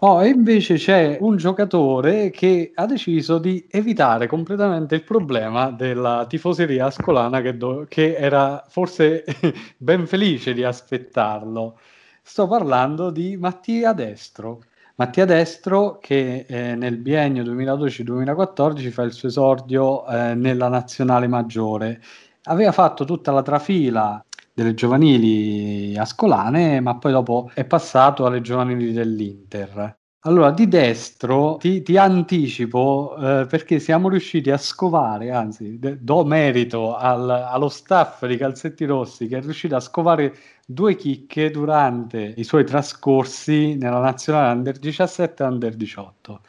Oh, 0.02 0.24
e 0.24 0.30
invece 0.30 0.76
c'è 0.76 1.18
un 1.20 1.36
giocatore 1.36 2.30
che 2.30 2.72
ha 2.74 2.86
deciso 2.86 3.38
di 3.38 3.68
evitare 3.70 4.28
completamente 4.28 4.96
il 4.96 5.04
problema 5.04 5.72
della 5.72 6.26
tifoseria 6.26 6.86
ascolana 6.86 7.42
che, 7.42 7.58
do- 7.58 7.86
che 7.88 8.16
era 8.16 8.64
forse 8.70 9.26
ben 9.78 10.08
felice 10.08 10.54
di 10.54 10.64
aspettarlo. 10.64 11.78
Sto 12.22 12.48
parlando 12.48 13.10
di 13.10 13.36
Mattia 13.36 13.92
Destro. 13.92 14.62
Mattia 14.96 15.26
Destro 15.26 15.98
che 16.00 16.46
eh, 16.48 16.76
nel 16.76 16.98
biennio 16.98 17.44
2012-2014 17.44 18.92
fa 18.92 19.02
il 19.04 19.12
suo 19.12 19.28
esordio 19.28 20.08
eh, 20.08 20.34
nella 20.34 20.70
nazionale 20.70 21.28
maggiore. 21.28 22.02
Aveva 22.44 22.72
fatto 22.72 23.04
tutta 23.04 23.34
la 23.34 23.42
trafila 23.42 24.24
delle 24.60 24.74
giovanili 24.74 25.98
ascolane, 25.98 26.82
ma 26.82 26.98
poi 26.98 27.12
dopo 27.14 27.50
è 27.54 27.64
passato 27.66 28.26
alle 28.26 28.42
giovanili 28.42 28.92
dell'Inter. 28.92 29.98
Allora, 30.24 30.52
di 30.52 30.68
destro 30.68 31.56
ti, 31.58 31.82
ti 31.82 31.96
anticipo 31.96 33.16
eh, 33.16 33.46
perché 33.46 33.80
siamo 33.80 34.10
riusciti 34.10 34.52
a 34.52 34.58
scovare, 34.58 35.32
anzi, 35.32 35.80
de- 35.80 35.98
do 36.02 36.26
merito 36.26 36.94
al, 36.98 37.30
allo 37.30 37.70
staff 37.70 38.26
di 38.26 38.36
Calzetti 38.36 38.84
Rossi 38.84 39.28
che 39.28 39.38
è 39.38 39.42
riuscito 39.42 39.78
a 39.78 39.80
scovare 39.80 40.36
due 40.66 40.96
chicche 40.98 41.52
durante 41.52 42.34
i 42.36 42.44
suoi 42.44 42.66
trascorsi 42.66 43.76
nella 43.78 44.00
nazionale 44.00 44.58
under 44.58 44.78
17 44.78 45.42
e 45.42 45.46
under 45.46 45.76
18. 45.76 46.42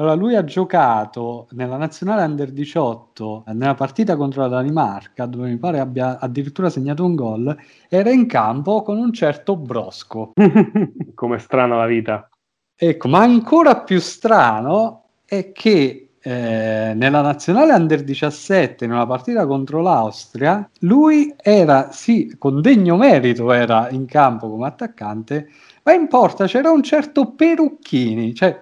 Allora, 0.00 0.14
lui 0.14 0.34
ha 0.34 0.44
giocato 0.44 1.46
nella 1.50 1.76
nazionale 1.76 2.24
under 2.24 2.50
18 2.52 3.44
nella 3.48 3.74
partita 3.74 4.16
contro 4.16 4.40
la 4.40 4.48
Danimarca, 4.48 5.26
dove 5.26 5.50
mi 5.50 5.58
pare 5.58 5.78
abbia 5.78 6.18
addirittura 6.18 6.70
segnato 6.70 7.04
un 7.04 7.14
gol. 7.14 7.54
Era 7.86 8.10
in 8.10 8.26
campo 8.26 8.80
con 8.80 8.96
un 8.96 9.12
certo 9.12 9.56
Brosco. 9.56 10.32
Come 11.14 11.38
strana 11.38 11.76
la 11.76 11.84
vita. 11.84 12.26
Ecco, 12.74 13.08
ma 13.08 13.20
ancora 13.20 13.82
più 13.82 14.00
strano 14.00 15.04
è 15.26 15.52
che 15.52 16.12
eh, 16.18 16.92
nella 16.94 17.20
nazionale 17.20 17.74
under 17.74 18.02
17, 18.02 18.86
in 18.86 18.92
una 18.92 19.06
partita 19.06 19.46
contro 19.46 19.82
l'Austria, 19.82 20.66
lui 20.78 21.34
era, 21.36 21.92
sì, 21.92 22.36
con 22.38 22.62
degno 22.62 22.96
merito 22.96 23.52
era 23.52 23.90
in 23.90 24.06
campo 24.06 24.48
come 24.48 24.66
attaccante, 24.66 25.50
ma 25.82 25.92
in 25.92 26.08
porta 26.08 26.46
c'era 26.46 26.70
un 26.70 26.82
certo 26.82 27.32
Perucchini, 27.32 28.34
cioè 28.34 28.58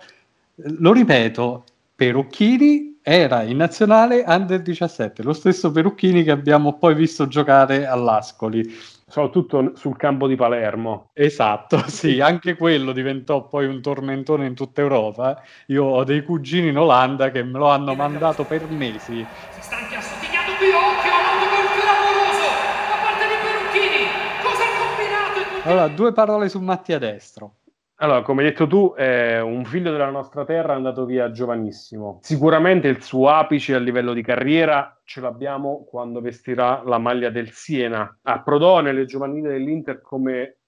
lo 0.61 0.92
ripeto, 0.92 1.64
Perucchini 1.94 2.99
era 3.03 3.42
in 3.42 3.57
nazionale 3.57 4.25
under 4.27 4.61
17, 4.61 5.23
lo 5.23 5.33
stesso 5.33 5.71
Perucchini 5.71 6.25
che 6.25 6.31
abbiamo 6.31 6.79
poi 6.79 6.94
visto 6.94 7.27
giocare 7.27 7.87
all'Ascoli. 7.87 8.97
Soprattutto 9.09 9.73
sul 9.75 9.97
campo 9.97 10.27
di 10.27 10.37
Palermo. 10.37 11.11
Esatto, 11.14 11.83
sì, 11.88 12.21
anche 12.21 12.57
quello 12.57 12.92
diventò 12.92 13.47
poi 13.47 13.66
un 13.66 13.81
tormentone 13.81 14.47
in 14.47 14.55
tutta 14.55 14.83
Europa. 14.83 15.42
Io 15.66 15.85
ho 15.85 16.05
dei 16.05 16.23
cugini 16.23 16.68
in 16.68 16.77
Olanda 16.77 17.31
che 17.31 17.42
me 17.42 17.59
lo 17.59 17.68
hanno 17.68 17.94
mandato 17.94 18.44
per 18.44 18.68
mesi. 18.68 19.27
Si 19.51 19.62
sta 19.62 19.77
anche 19.77 19.94
assottigliando 19.94 20.53
qui, 20.59 20.66
occhio, 20.66 21.11
autogol 21.11 21.68
clamoroso 21.81 22.49
da 22.88 22.97
parte 23.03 23.25
di 23.27 23.35
Perucchini. 23.42 24.05
Cosa 24.42 24.62
ha 24.64 24.77
combinato? 24.77 25.68
Allora, 25.68 25.88
due 25.88 26.12
parole 26.12 26.49
su 26.51 26.61
Mattia 26.61 26.99
Destro. 26.99 27.58
Allora, 28.01 28.23
come 28.23 28.43
hai 28.43 28.51
detto 28.51 28.69
tu, 28.69 28.95
è 28.95 29.41
un 29.41 29.65
figlio 29.65 29.91
della 29.91 30.11
nostra 30.11 30.45
terra 30.45 30.73
andato 30.73 31.05
via 31.05 31.33
giovanissimo. 31.33 32.21
Sicuramente 32.23 32.87
il 32.87 33.03
suo 33.03 33.29
apice 33.29 33.75
a 33.75 33.81
livello 33.81 34.13
di 34.13 34.23
carriera 34.23 35.01
ce 35.03 35.21
l'abbiamo 35.21 35.85
quando 35.85 36.21
vestirà 36.21 36.81
la 36.85 36.99
maglia 36.99 37.29
del 37.31 37.51
Siena. 37.51 38.21
Approdò 38.23 38.81
nelle 38.81 39.05
giovanili 39.05 39.49
dell'Inter 39.49 40.01
come 40.01 40.59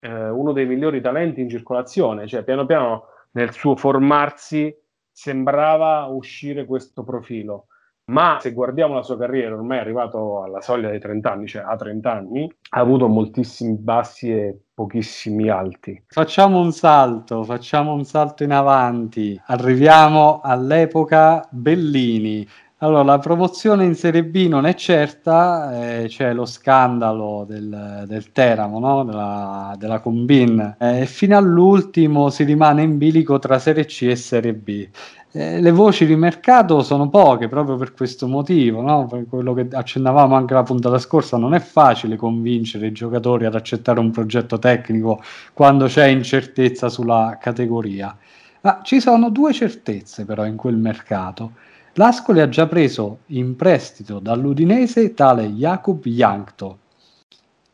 eh, 0.00 0.28
uno 0.28 0.50
dei 0.50 0.66
migliori 0.66 1.00
talenti 1.00 1.40
in 1.40 1.48
circolazione, 1.48 2.26
cioè 2.26 2.42
piano 2.42 2.66
piano 2.66 3.04
nel 3.32 3.52
suo 3.52 3.76
formarsi 3.76 4.76
sembrava 5.08 6.06
uscire 6.06 6.64
questo 6.64 7.04
profilo. 7.04 7.66
Ma 8.04 8.38
se 8.40 8.52
guardiamo 8.52 8.94
la 8.94 9.02
sua 9.02 9.16
carriera, 9.16 9.54
ormai 9.54 9.78
è 9.78 9.80
arrivato 9.80 10.42
alla 10.42 10.60
soglia 10.60 10.90
dei 10.90 10.98
30 10.98 11.30
anni, 11.30 11.46
cioè 11.46 11.62
a 11.64 11.76
30 11.76 12.12
anni, 12.12 12.52
ha 12.70 12.80
avuto 12.80 13.06
moltissimi 13.06 13.76
bassi 13.76 14.30
e 14.30 14.58
pochissimi 14.74 15.48
alti. 15.48 16.02
Facciamo 16.08 16.58
un 16.58 16.72
salto, 16.72 17.44
facciamo 17.44 17.92
un 17.92 18.04
salto 18.04 18.42
in 18.42 18.52
avanti. 18.52 19.40
Arriviamo 19.46 20.40
all'epoca 20.42 21.46
Bellini. 21.50 22.46
Allora, 22.82 23.04
la 23.04 23.18
promozione 23.20 23.84
in 23.84 23.94
Serie 23.94 24.24
B 24.24 24.48
non 24.48 24.66
è 24.66 24.74
certa, 24.74 26.00
eh, 26.00 26.08
c'è 26.08 26.32
lo 26.32 26.44
scandalo 26.44 27.44
del, 27.46 28.02
del 28.08 28.32
Teramo, 28.32 28.80
no? 28.80 29.04
della, 29.04 29.76
della 29.78 30.00
Combin, 30.00 30.74
e 30.80 31.02
eh, 31.02 31.06
fino 31.06 31.36
all'ultimo 31.36 32.28
si 32.28 32.42
rimane 32.42 32.82
in 32.82 32.98
bilico 32.98 33.38
tra 33.38 33.60
Serie 33.60 33.84
C 33.84 34.08
e 34.10 34.16
Serie 34.16 34.52
B. 34.52 34.88
Eh, 35.34 35.62
le 35.62 35.70
voci 35.70 36.04
di 36.04 36.14
mercato 36.14 36.82
sono 36.82 37.08
poche 37.08 37.48
proprio 37.48 37.76
per 37.76 37.94
questo 37.94 38.28
motivo, 38.28 38.82
no? 38.82 39.06
per 39.06 39.24
quello 39.26 39.54
che 39.54 39.66
accennavamo 39.70 40.34
anche 40.34 40.52
la 40.52 40.62
puntata 40.62 40.98
scorsa, 40.98 41.38
non 41.38 41.54
è 41.54 41.58
facile 41.58 42.16
convincere 42.16 42.88
i 42.88 42.92
giocatori 42.92 43.46
ad 43.46 43.54
accettare 43.54 43.98
un 43.98 44.10
progetto 44.10 44.58
tecnico 44.58 45.22
quando 45.54 45.86
c'è 45.86 46.08
incertezza 46.08 46.90
sulla 46.90 47.38
categoria. 47.40 48.14
Ma 48.60 48.80
ci 48.82 49.00
sono 49.00 49.30
due 49.30 49.54
certezze 49.54 50.26
però 50.26 50.44
in 50.44 50.56
quel 50.56 50.76
mercato. 50.76 51.52
L'Ascoli 51.94 52.40
ha 52.40 52.48
già 52.50 52.66
preso 52.66 53.20
in 53.28 53.56
prestito 53.56 54.18
dall'Udinese 54.18 55.14
tale 55.14 55.46
Jakub 55.46 56.04
Jankto 56.04 56.78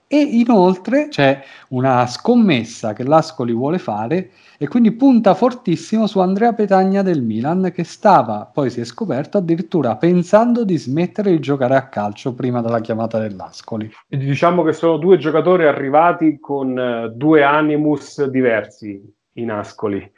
e 0.08 0.20
inoltre 0.20 1.08
c'è 1.08 1.42
una 1.68 2.06
scommessa 2.06 2.94
che 2.94 3.04
l'Ascoli 3.04 3.52
vuole 3.52 3.78
fare 3.78 4.30
e 4.56 4.66
quindi 4.66 4.92
punta 4.92 5.34
fortissimo 5.34 6.06
su 6.06 6.18
Andrea 6.18 6.54
Petagna 6.54 7.02
del 7.02 7.22
Milan 7.22 7.70
che 7.72 7.84
stava, 7.84 8.50
poi 8.52 8.70
si 8.70 8.80
è 8.80 8.84
scoperto, 8.84 9.36
addirittura 9.36 9.96
pensando 9.96 10.64
di 10.64 10.78
smettere 10.78 11.30
di 11.30 11.40
giocare 11.40 11.76
a 11.76 11.88
calcio 11.88 12.34
prima 12.34 12.62
della 12.62 12.80
chiamata 12.80 13.18
dell'Ascoli. 13.18 13.88
Diciamo 14.08 14.64
che 14.64 14.72
sono 14.72 14.96
due 14.96 15.18
giocatori 15.18 15.66
arrivati 15.66 16.40
con 16.40 16.76
uh, 16.76 17.14
due 17.14 17.44
animus 17.44 18.24
diversi 18.24 19.00
in 19.34 19.50
Ascoli. 19.50 20.10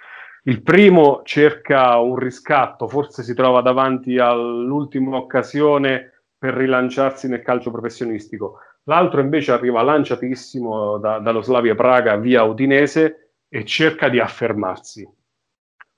Il 0.44 0.62
primo 0.62 1.20
cerca 1.24 1.98
un 1.98 2.16
riscatto, 2.16 2.88
forse 2.88 3.22
si 3.22 3.34
trova 3.34 3.60
davanti 3.60 4.18
all'ultima 4.18 5.16
occasione 5.16 6.12
per 6.38 6.54
rilanciarsi 6.54 7.28
nel 7.28 7.42
calcio 7.42 7.70
professionistico. 7.70 8.60
L'altro 8.84 9.20
invece 9.20 9.52
arriva 9.52 9.82
lanciatissimo 9.82 10.98
da, 10.98 11.18
dallo 11.18 11.42
Slavia 11.42 11.74
Praga 11.74 12.16
via 12.16 12.42
Udinese 12.42 13.34
e 13.48 13.64
cerca 13.64 14.08
di 14.08 14.18
affermarsi. 14.18 15.08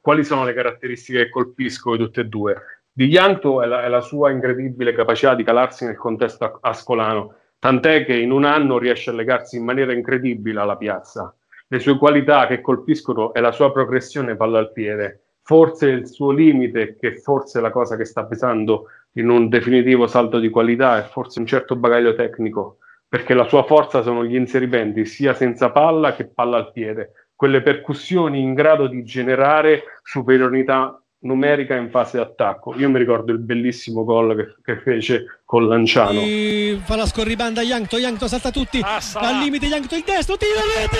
Quali 0.00 0.24
sono 0.24 0.44
le 0.44 0.52
caratteristiche 0.52 1.24
che 1.24 1.30
colpiscono 1.30 1.96
di 1.96 2.04
tutte 2.04 2.20
e 2.22 2.26
due? 2.26 2.56
Di 2.92 3.06
Yankto 3.06 3.62
è 3.62 3.68
è 3.68 3.88
la 3.88 4.00
sua 4.00 4.30
incredibile 4.30 4.92
capacità 4.92 5.34
di 5.34 5.44
calarsi 5.44 5.86
nel 5.86 5.96
contesto 5.96 6.58
ascolano, 6.60 7.36
tant'è 7.58 8.04
che 8.04 8.16
in 8.16 8.32
un 8.32 8.44
anno 8.44 8.78
riesce 8.78 9.10
a 9.10 9.14
legarsi 9.14 9.56
in 9.56 9.64
maniera 9.64 9.92
incredibile 9.92 10.60
alla 10.60 10.76
piazza 10.76 11.34
le 11.72 11.78
sue 11.78 11.96
qualità 11.96 12.46
che 12.46 12.60
colpiscono 12.60 13.32
è 13.32 13.40
la 13.40 13.50
sua 13.50 13.72
progressione 13.72 14.36
palla 14.36 14.58
al 14.58 14.72
piede. 14.72 15.21
Forse 15.44 15.88
il 15.88 16.06
suo 16.06 16.30
limite, 16.30 16.96
che 16.98 17.16
forse 17.16 17.58
è 17.58 17.62
la 17.62 17.70
cosa 17.70 17.96
che 17.96 18.04
sta 18.04 18.24
pesando 18.26 18.86
in 19.14 19.28
un 19.28 19.48
definitivo 19.48 20.06
salto 20.06 20.38
di 20.38 20.48
qualità, 20.50 20.98
è 20.98 21.02
forse 21.02 21.40
un 21.40 21.46
certo 21.46 21.76
bagaglio 21.76 22.14
tecnico, 22.14 22.78
perché 23.08 23.34
la 23.34 23.48
sua 23.48 23.64
forza 23.64 24.02
sono 24.02 24.24
gli 24.24 24.36
inserimenti 24.36 25.04
sia 25.04 25.34
senza 25.34 25.70
palla 25.70 26.14
che 26.14 26.28
palla 26.28 26.56
al 26.58 26.72
piede, 26.72 27.30
quelle 27.34 27.60
percussioni 27.60 28.40
in 28.40 28.54
grado 28.54 28.86
di 28.86 29.02
generare 29.02 29.82
superiorità 30.02 30.96
numerica 31.22 31.74
in 31.74 31.90
fase 31.90 32.18
d'attacco. 32.18 32.74
Io 32.76 32.88
mi 32.88 32.98
ricordo 32.98 33.32
il 33.32 33.38
bellissimo 33.38 34.04
gol 34.04 34.36
che, 34.36 34.54
che 34.62 34.80
fece 34.80 35.40
con 35.44 35.66
Lanciano. 35.66 36.20
E 36.20 36.78
fa 36.82 36.96
la 36.96 37.06
scorribanda 37.06 37.62
Yankto, 37.62 37.98
Yankto 37.98 38.28
salta 38.28 38.50
tutti, 38.50 38.80
ah, 38.82 39.00
al 39.14 39.38
limite 39.42 39.66
Yankto 39.66 39.96
il 39.96 40.04
destro, 40.06 40.36
tira 40.36 40.60
rete! 40.76 40.98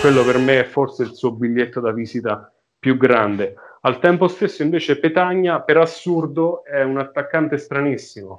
Quello 0.00 0.24
per 0.24 0.38
me 0.38 0.60
è 0.60 0.64
forse 0.64 1.04
il 1.04 1.14
suo 1.14 1.32
biglietto 1.32 1.80
da 1.80 1.92
visita 1.92 2.50
più 2.86 2.96
grande. 2.96 3.56
Al 3.80 3.98
tempo 3.98 4.28
stesso 4.28 4.62
invece 4.62 5.00
Petagna, 5.00 5.60
per 5.60 5.76
assurdo, 5.76 6.62
è 6.64 6.84
un 6.84 6.98
attaccante 6.98 7.58
stranissimo, 7.58 8.38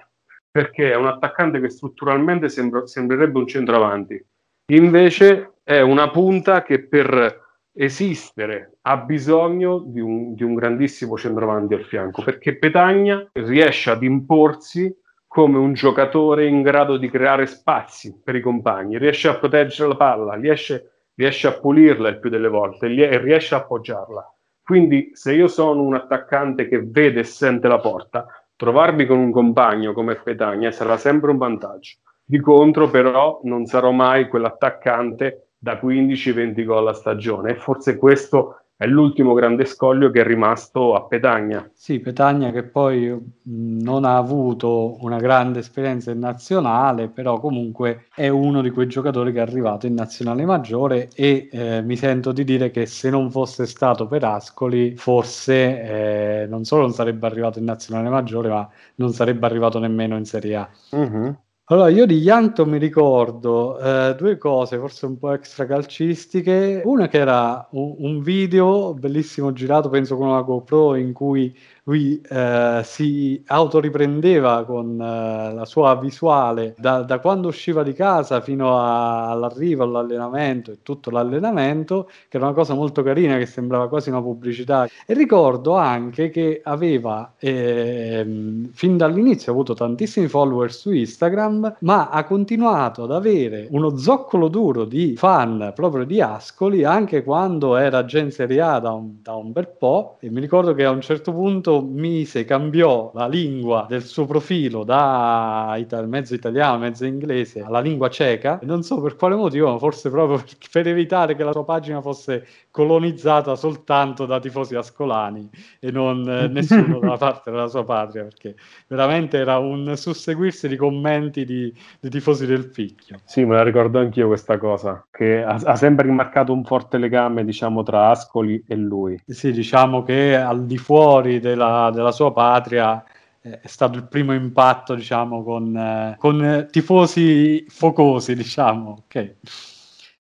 perché 0.49 0.89
è 0.89 0.95
un 0.95 1.07
attaccante 1.07 1.59
che 1.59 1.69
strutturalmente 1.69 2.47
sembra, 2.47 2.87
sembrerebbe 2.87 3.39
un 3.39 3.47
centroavanti. 3.47 4.25
Invece 4.71 5.55
è 5.65 5.81
una 5.81 6.09
punta 6.11 6.63
che 6.63 6.87
per 6.87 7.43
esistere 7.73 8.77
ha 8.83 8.95
bisogno 8.95 9.79
di 9.79 9.99
un, 9.99 10.33
di 10.33 10.43
un 10.43 10.55
grandissimo 10.55 11.17
centravanti 11.17 11.73
al 11.73 11.83
fianco 11.83 12.23
perché 12.23 12.57
Petagna 12.57 13.29
riesce 13.33 13.91
ad 13.91 14.01
imporsi 14.01 14.91
come 15.27 15.57
un 15.57 15.73
giocatore 15.73 16.47
in 16.47 16.61
grado 16.61 16.95
di 16.95 17.09
creare 17.09 17.47
spazi 17.47 18.21
per 18.23 18.35
i 18.35 18.41
compagni, 18.41 18.97
riesce 18.97 19.27
a 19.27 19.35
proteggere 19.35 19.89
la 19.89 19.97
palla, 19.97 20.35
riesce, 20.35 21.09
riesce 21.15 21.47
a 21.47 21.59
pulirla 21.59 22.07
il 22.07 22.19
più 22.19 22.29
delle 22.29 22.47
volte 22.47 22.87
e 22.87 23.17
riesce 23.17 23.53
a 23.53 23.57
appoggiarla. 23.57 24.31
Quindi 24.67 25.11
se 25.13 25.31
io 25.31 25.47
sono 25.47 25.81
un 25.81 25.93
attaccante 25.93 26.67
che 26.67 26.83
vede 26.83 27.21
e 27.21 27.23
sente 27.23 27.69
la 27.69 27.79
porta, 27.79 28.25
trovarmi 28.53 29.05
con 29.05 29.17
un 29.17 29.31
compagno 29.31 29.93
come 29.93 30.15
Petagna 30.15 30.71
sarà 30.71 30.97
sempre 30.97 31.31
un 31.31 31.37
vantaggio. 31.37 31.99
Di 32.21 32.41
contro 32.41 32.89
però 32.89 33.39
non 33.43 33.65
sarò 33.65 33.91
mai 33.91 34.27
quell'attaccante 34.27 35.51
da 35.57 35.79
15-20 35.81 36.65
gol 36.65 36.89
a 36.89 36.93
stagione 36.93 37.51
e 37.51 37.55
forse 37.55 37.95
questo 37.95 38.65
è 38.77 38.85
l'ultimo 38.85 39.33
grande 39.33 39.65
scoglio 39.65 40.11
che 40.11 40.21
è 40.21 40.23
rimasto 40.23 40.93
a 40.93 41.01
Petagna. 41.01 41.67
Sì, 41.73 41.99
Petagna 41.99 42.51
che 42.51 42.61
poi 42.61 43.17
non 43.41 44.05
ha 44.05 44.17
avuto 44.17 45.03
una 45.03 45.17
grande 45.17 45.59
esperienza 45.59 46.11
in 46.11 46.19
nazionale, 46.19 47.09
però 47.09 47.39
comunque 47.39 48.05
è 48.13 48.27
uno 48.27 48.61
di 48.61 48.69
quei 48.69 48.85
giocatori 48.85 49.33
che 49.33 49.39
è 49.39 49.41
arrivato 49.41 49.87
in 49.87 49.95
nazionale 49.95 50.45
maggiore 50.45 51.09
e 51.15 51.49
eh, 51.51 51.81
mi 51.81 51.97
sento 51.97 52.31
di 52.31 52.43
dire 52.43 52.69
che 52.69 52.85
se 52.85 53.09
non 53.09 53.31
fosse 53.31 53.65
stato 53.65 54.05
per 54.05 54.23
Ascoli 54.23 54.95
forse 54.95 56.43
eh, 56.43 56.47
non 56.47 56.63
solo 56.63 56.83
non 56.83 56.93
sarebbe 56.93 57.25
arrivato 57.25 57.57
in 57.57 57.65
nazionale 57.65 58.09
maggiore, 58.09 58.49
ma 58.49 58.69
non 58.95 59.11
sarebbe 59.11 59.47
arrivato 59.47 59.79
nemmeno 59.79 60.17
in 60.17 60.25
Serie 60.25 60.55
A. 60.55 60.69
Uh-huh. 60.91 61.35
Allora, 61.69 61.89
io 61.89 62.05
di 62.05 62.19
Yankto 62.19 62.65
mi 62.65 62.77
ricordo 62.77 63.77
eh, 63.79 64.15
due 64.15 64.37
cose, 64.37 64.77
forse 64.77 65.05
un 65.05 65.17
po' 65.17 65.33
extra 65.33 65.65
calcistiche. 65.65 66.81
Una 66.85 67.07
che 67.09 67.17
era 67.17 67.67
un, 67.71 67.95
un 67.97 68.21
video 68.21 68.93
bellissimo 68.93 69.51
girato, 69.51 69.89
penso 69.89 70.15
con 70.15 70.27
una 70.27 70.41
GoPro, 70.41 70.95
in 70.95 71.11
cui 71.11 71.53
lui 71.87 72.21
eh, 72.21 72.81
si 72.83 73.41
autoriprendeva 73.45 74.65
con 74.65 74.99
eh, 74.99 75.53
la 75.53 75.65
sua 75.65 75.95
visuale 75.95 76.75
da, 76.77 77.01
da, 77.01 77.19
quando 77.19 77.47
usciva 77.47 77.81
di 77.81 77.93
casa 77.93 78.41
fino 78.41 78.77
a, 78.77 79.29
all'arrivo 79.29 79.83
all'allenamento 79.83 80.71
e 80.71 80.79
tutto 80.83 81.09
l'allenamento, 81.09 82.09
che 82.27 82.37
era 82.37 82.47
una 82.47 82.55
cosa 82.55 82.73
molto 82.73 83.03
carina 83.03 83.37
che 83.37 83.45
sembrava 83.45 83.87
quasi 83.87 84.09
una 84.09 84.21
pubblicità. 84.21 84.87
E 85.05 85.13
ricordo 85.13 85.75
anche 85.75 86.29
che 86.29 86.59
aveva 86.63 87.33
eh, 87.39 88.25
fin 88.73 88.97
dall'inizio 88.97 89.53
avuto 89.53 89.73
tantissimi 89.73 90.27
follower 90.27 90.71
su 90.73 90.91
Instagram, 90.91 91.77
ma 91.79 92.09
ha 92.09 92.25
continuato 92.25 93.03
ad 93.03 93.13
avere 93.13 93.67
uno 93.71 93.95
zoccolo 93.95 94.49
duro 94.49 94.83
di 94.83 95.15
fan 95.15 95.71
proprio 95.73 96.03
di 96.03 96.19
Ascoli 96.19 96.83
anche 96.83 97.23
quando 97.23 97.77
era 97.77 98.03
già 98.03 98.19
in 98.19 98.31
Serie 98.31 98.59
A 98.59 98.79
da 98.79 98.91
un, 98.91 99.21
da 99.21 99.35
un 99.35 99.53
bel 99.53 99.69
po'. 99.69 100.17
E 100.19 100.29
mi 100.29 100.41
ricordo 100.41 100.73
che 100.73 100.83
a 100.83 100.89
un 100.89 101.01
certo 101.01 101.31
punto 101.31 101.76
mise, 101.81 102.45
cambiò 102.45 103.11
la 103.13 103.27
lingua 103.27 103.85
del 103.87 104.03
suo 104.03 104.25
profilo 104.25 104.83
da 104.83 105.75
ital- 105.77 106.07
mezzo 106.07 106.33
italiano, 106.33 106.77
mezzo 106.77 107.05
inglese 107.05 107.61
alla 107.61 107.79
lingua 107.79 108.09
ceca. 108.09 108.59
Non 108.63 108.83
so 108.83 109.01
per 109.01 109.15
quale 109.15 109.35
motivo, 109.35 109.71
ma 109.71 109.77
forse 109.77 110.09
proprio 110.09 110.37
per, 110.43 110.55
per 110.71 110.87
evitare 110.87 111.35
che 111.35 111.43
la 111.43 111.51
sua 111.51 111.63
pagina 111.63 112.01
fosse 112.01 112.45
colonizzata 112.71 113.55
soltanto 113.55 114.25
da 114.25 114.39
tifosi 114.39 114.75
ascolani 114.75 115.49
e 115.79 115.91
non 115.91 116.27
eh, 116.29 116.47
nessuno 116.49 116.99
dalla 116.99 117.17
parte 117.17 117.51
della 117.51 117.67
sua 117.67 117.83
patria, 117.83 118.23
perché 118.23 118.55
veramente 118.87 119.37
era 119.37 119.57
un 119.57 119.95
susseguirsi 119.95 120.67
di 120.67 120.75
commenti 120.75 121.45
di, 121.45 121.73
di 121.99 122.09
tifosi 122.09 122.45
del 122.45 122.69
picchio. 122.69 123.19
Sì, 123.25 123.45
me 123.45 123.55
la 123.55 123.63
ricordo 123.63 123.99
anch'io 123.99 124.27
questa 124.27 124.57
cosa, 124.57 125.05
che 125.11 125.43
ha, 125.43 125.59
ha 125.63 125.75
sempre 125.75 126.05
rimarcato 126.05 126.53
un 126.53 126.63
forte 126.63 126.97
legame, 126.97 127.43
diciamo, 127.43 127.83
tra 127.83 128.09
Ascoli 128.09 128.63
e 128.67 128.75
lui. 128.75 129.19
Sì, 129.25 129.51
diciamo 129.51 130.03
che 130.03 130.35
al 130.35 130.65
di 130.65 130.77
fuori 130.77 131.39
della 131.39 131.66
della, 131.67 131.91
della 131.91 132.11
sua 132.11 132.31
patria 132.31 133.03
eh, 133.41 133.61
è 133.61 133.67
stato 133.67 133.97
il 133.97 134.07
primo 134.07 134.33
impatto, 134.33 134.95
diciamo, 134.95 135.43
con, 135.43 135.75
eh, 135.75 136.15
con 136.17 136.67
tifosi 136.71 137.65
focosi, 137.69 138.35
diciamo. 138.35 139.03
Ok. 139.05 139.35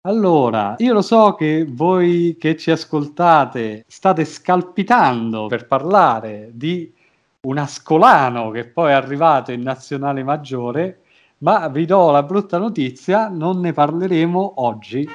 Allora, 0.02 0.76
io 0.78 0.94
lo 0.94 1.02
so 1.02 1.36
che 1.36 1.66
voi 1.68 2.38
che 2.40 2.56
ci 2.56 2.72
ascoltate 2.72 3.84
state 3.88 4.24
scalpitando 4.24 5.48
per 5.48 5.68
parlare 5.68 6.52
di 6.54 6.94
un 7.42 7.58
ascolano 7.58 8.50
che 8.50 8.66
poi 8.66 8.92
è 8.92 8.94
arrivato 8.94 9.52
in 9.52 9.62
nazionale 9.62 10.24
maggiore, 10.24 11.02
Ma 11.42 11.70
vi 11.70 11.86
do 11.86 12.12
la 12.12 12.24
brutta 12.24 12.58
notizia, 12.58 13.30
non 13.30 13.62
ne 13.62 13.72
parleremo 13.72 14.54
oggi. 14.58 15.08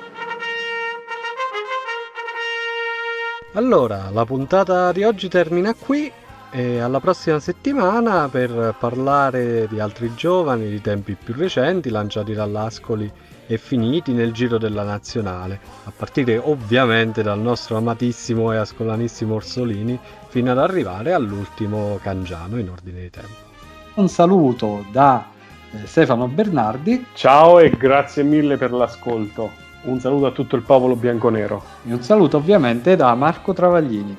Allora, 3.57 4.11
la 4.11 4.25
puntata 4.25 4.91
di 4.91 5.05
oggi 5.05 5.29
termina 5.29 5.75
qui 5.75 6.11
e 6.51 6.81
alla 6.81 6.99
prossima 6.99 7.39
settimana 7.39 8.29
per 8.29 8.75
parlare 8.77 9.69
di 9.69 9.79
altri 9.79 10.13
giovani 10.17 10.69
di 10.69 10.81
tempi 10.81 11.15
più 11.15 11.35
recenti 11.37 11.89
lanciati 11.89 12.33
dall'Ascoli 12.33 13.09
e 13.47 13.57
finiti 13.57 14.11
nel 14.11 14.33
giro 14.33 14.59
della 14.59 14.83
nazionale, 14.83 15.61
a 15.85 15.93
partire 15.95 16.37
ovviamente 16.37 17.23
dal 17.23 17.39
nostro 17.39 17.77
amatissimo 17.77 18.53
e 18.53 18.57
ascolanissimo 18.57 19.35
Orsolini 19.35 19.97
fino 20.27 20.51
ad 20.51 20.59
arrivare 20.59 21.13
all'ultimo 21.13 22.01
Cangiano 22.03 22.59
in 22.59 22.71
ordine 22.71 23.03
di 23.03 23.11
tempo. 23.11 23.53
Un 23.95 24.09
saluto 24.09 24.85
da 24.91 25.27
eh, 25.71 25.87
Stefano 25.87 26.27
Bernardi. 26.27 27.07
Ciao 27.15 27.61
e 27.61 27.71
grazie 27.71 28.25
mille 28.25 28.57
per 28.57 28.73
l'ascolto. 28.73 29.64
Un 29.85 30.01
saluto 30.01 30.25
a 30.25 30.31
tutto 30.31 30.57
il 30.57 30.63
popolo 30.63 30.97
bianconero. 30.97 31.63
E 31.87 31.93
un 31.93 32.03
saluto 32.03 32.39
ovviamente 32.39 32.97
da 32.97 33.15
Marco 33.15 33.53
Travaglini. 33.53 34.17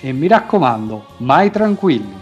E 0.00 0.12
mi 0.12 0.26
raccomando, 0.26 1.04
mai 1.18 1.50
tranquilli. 1.50 2.14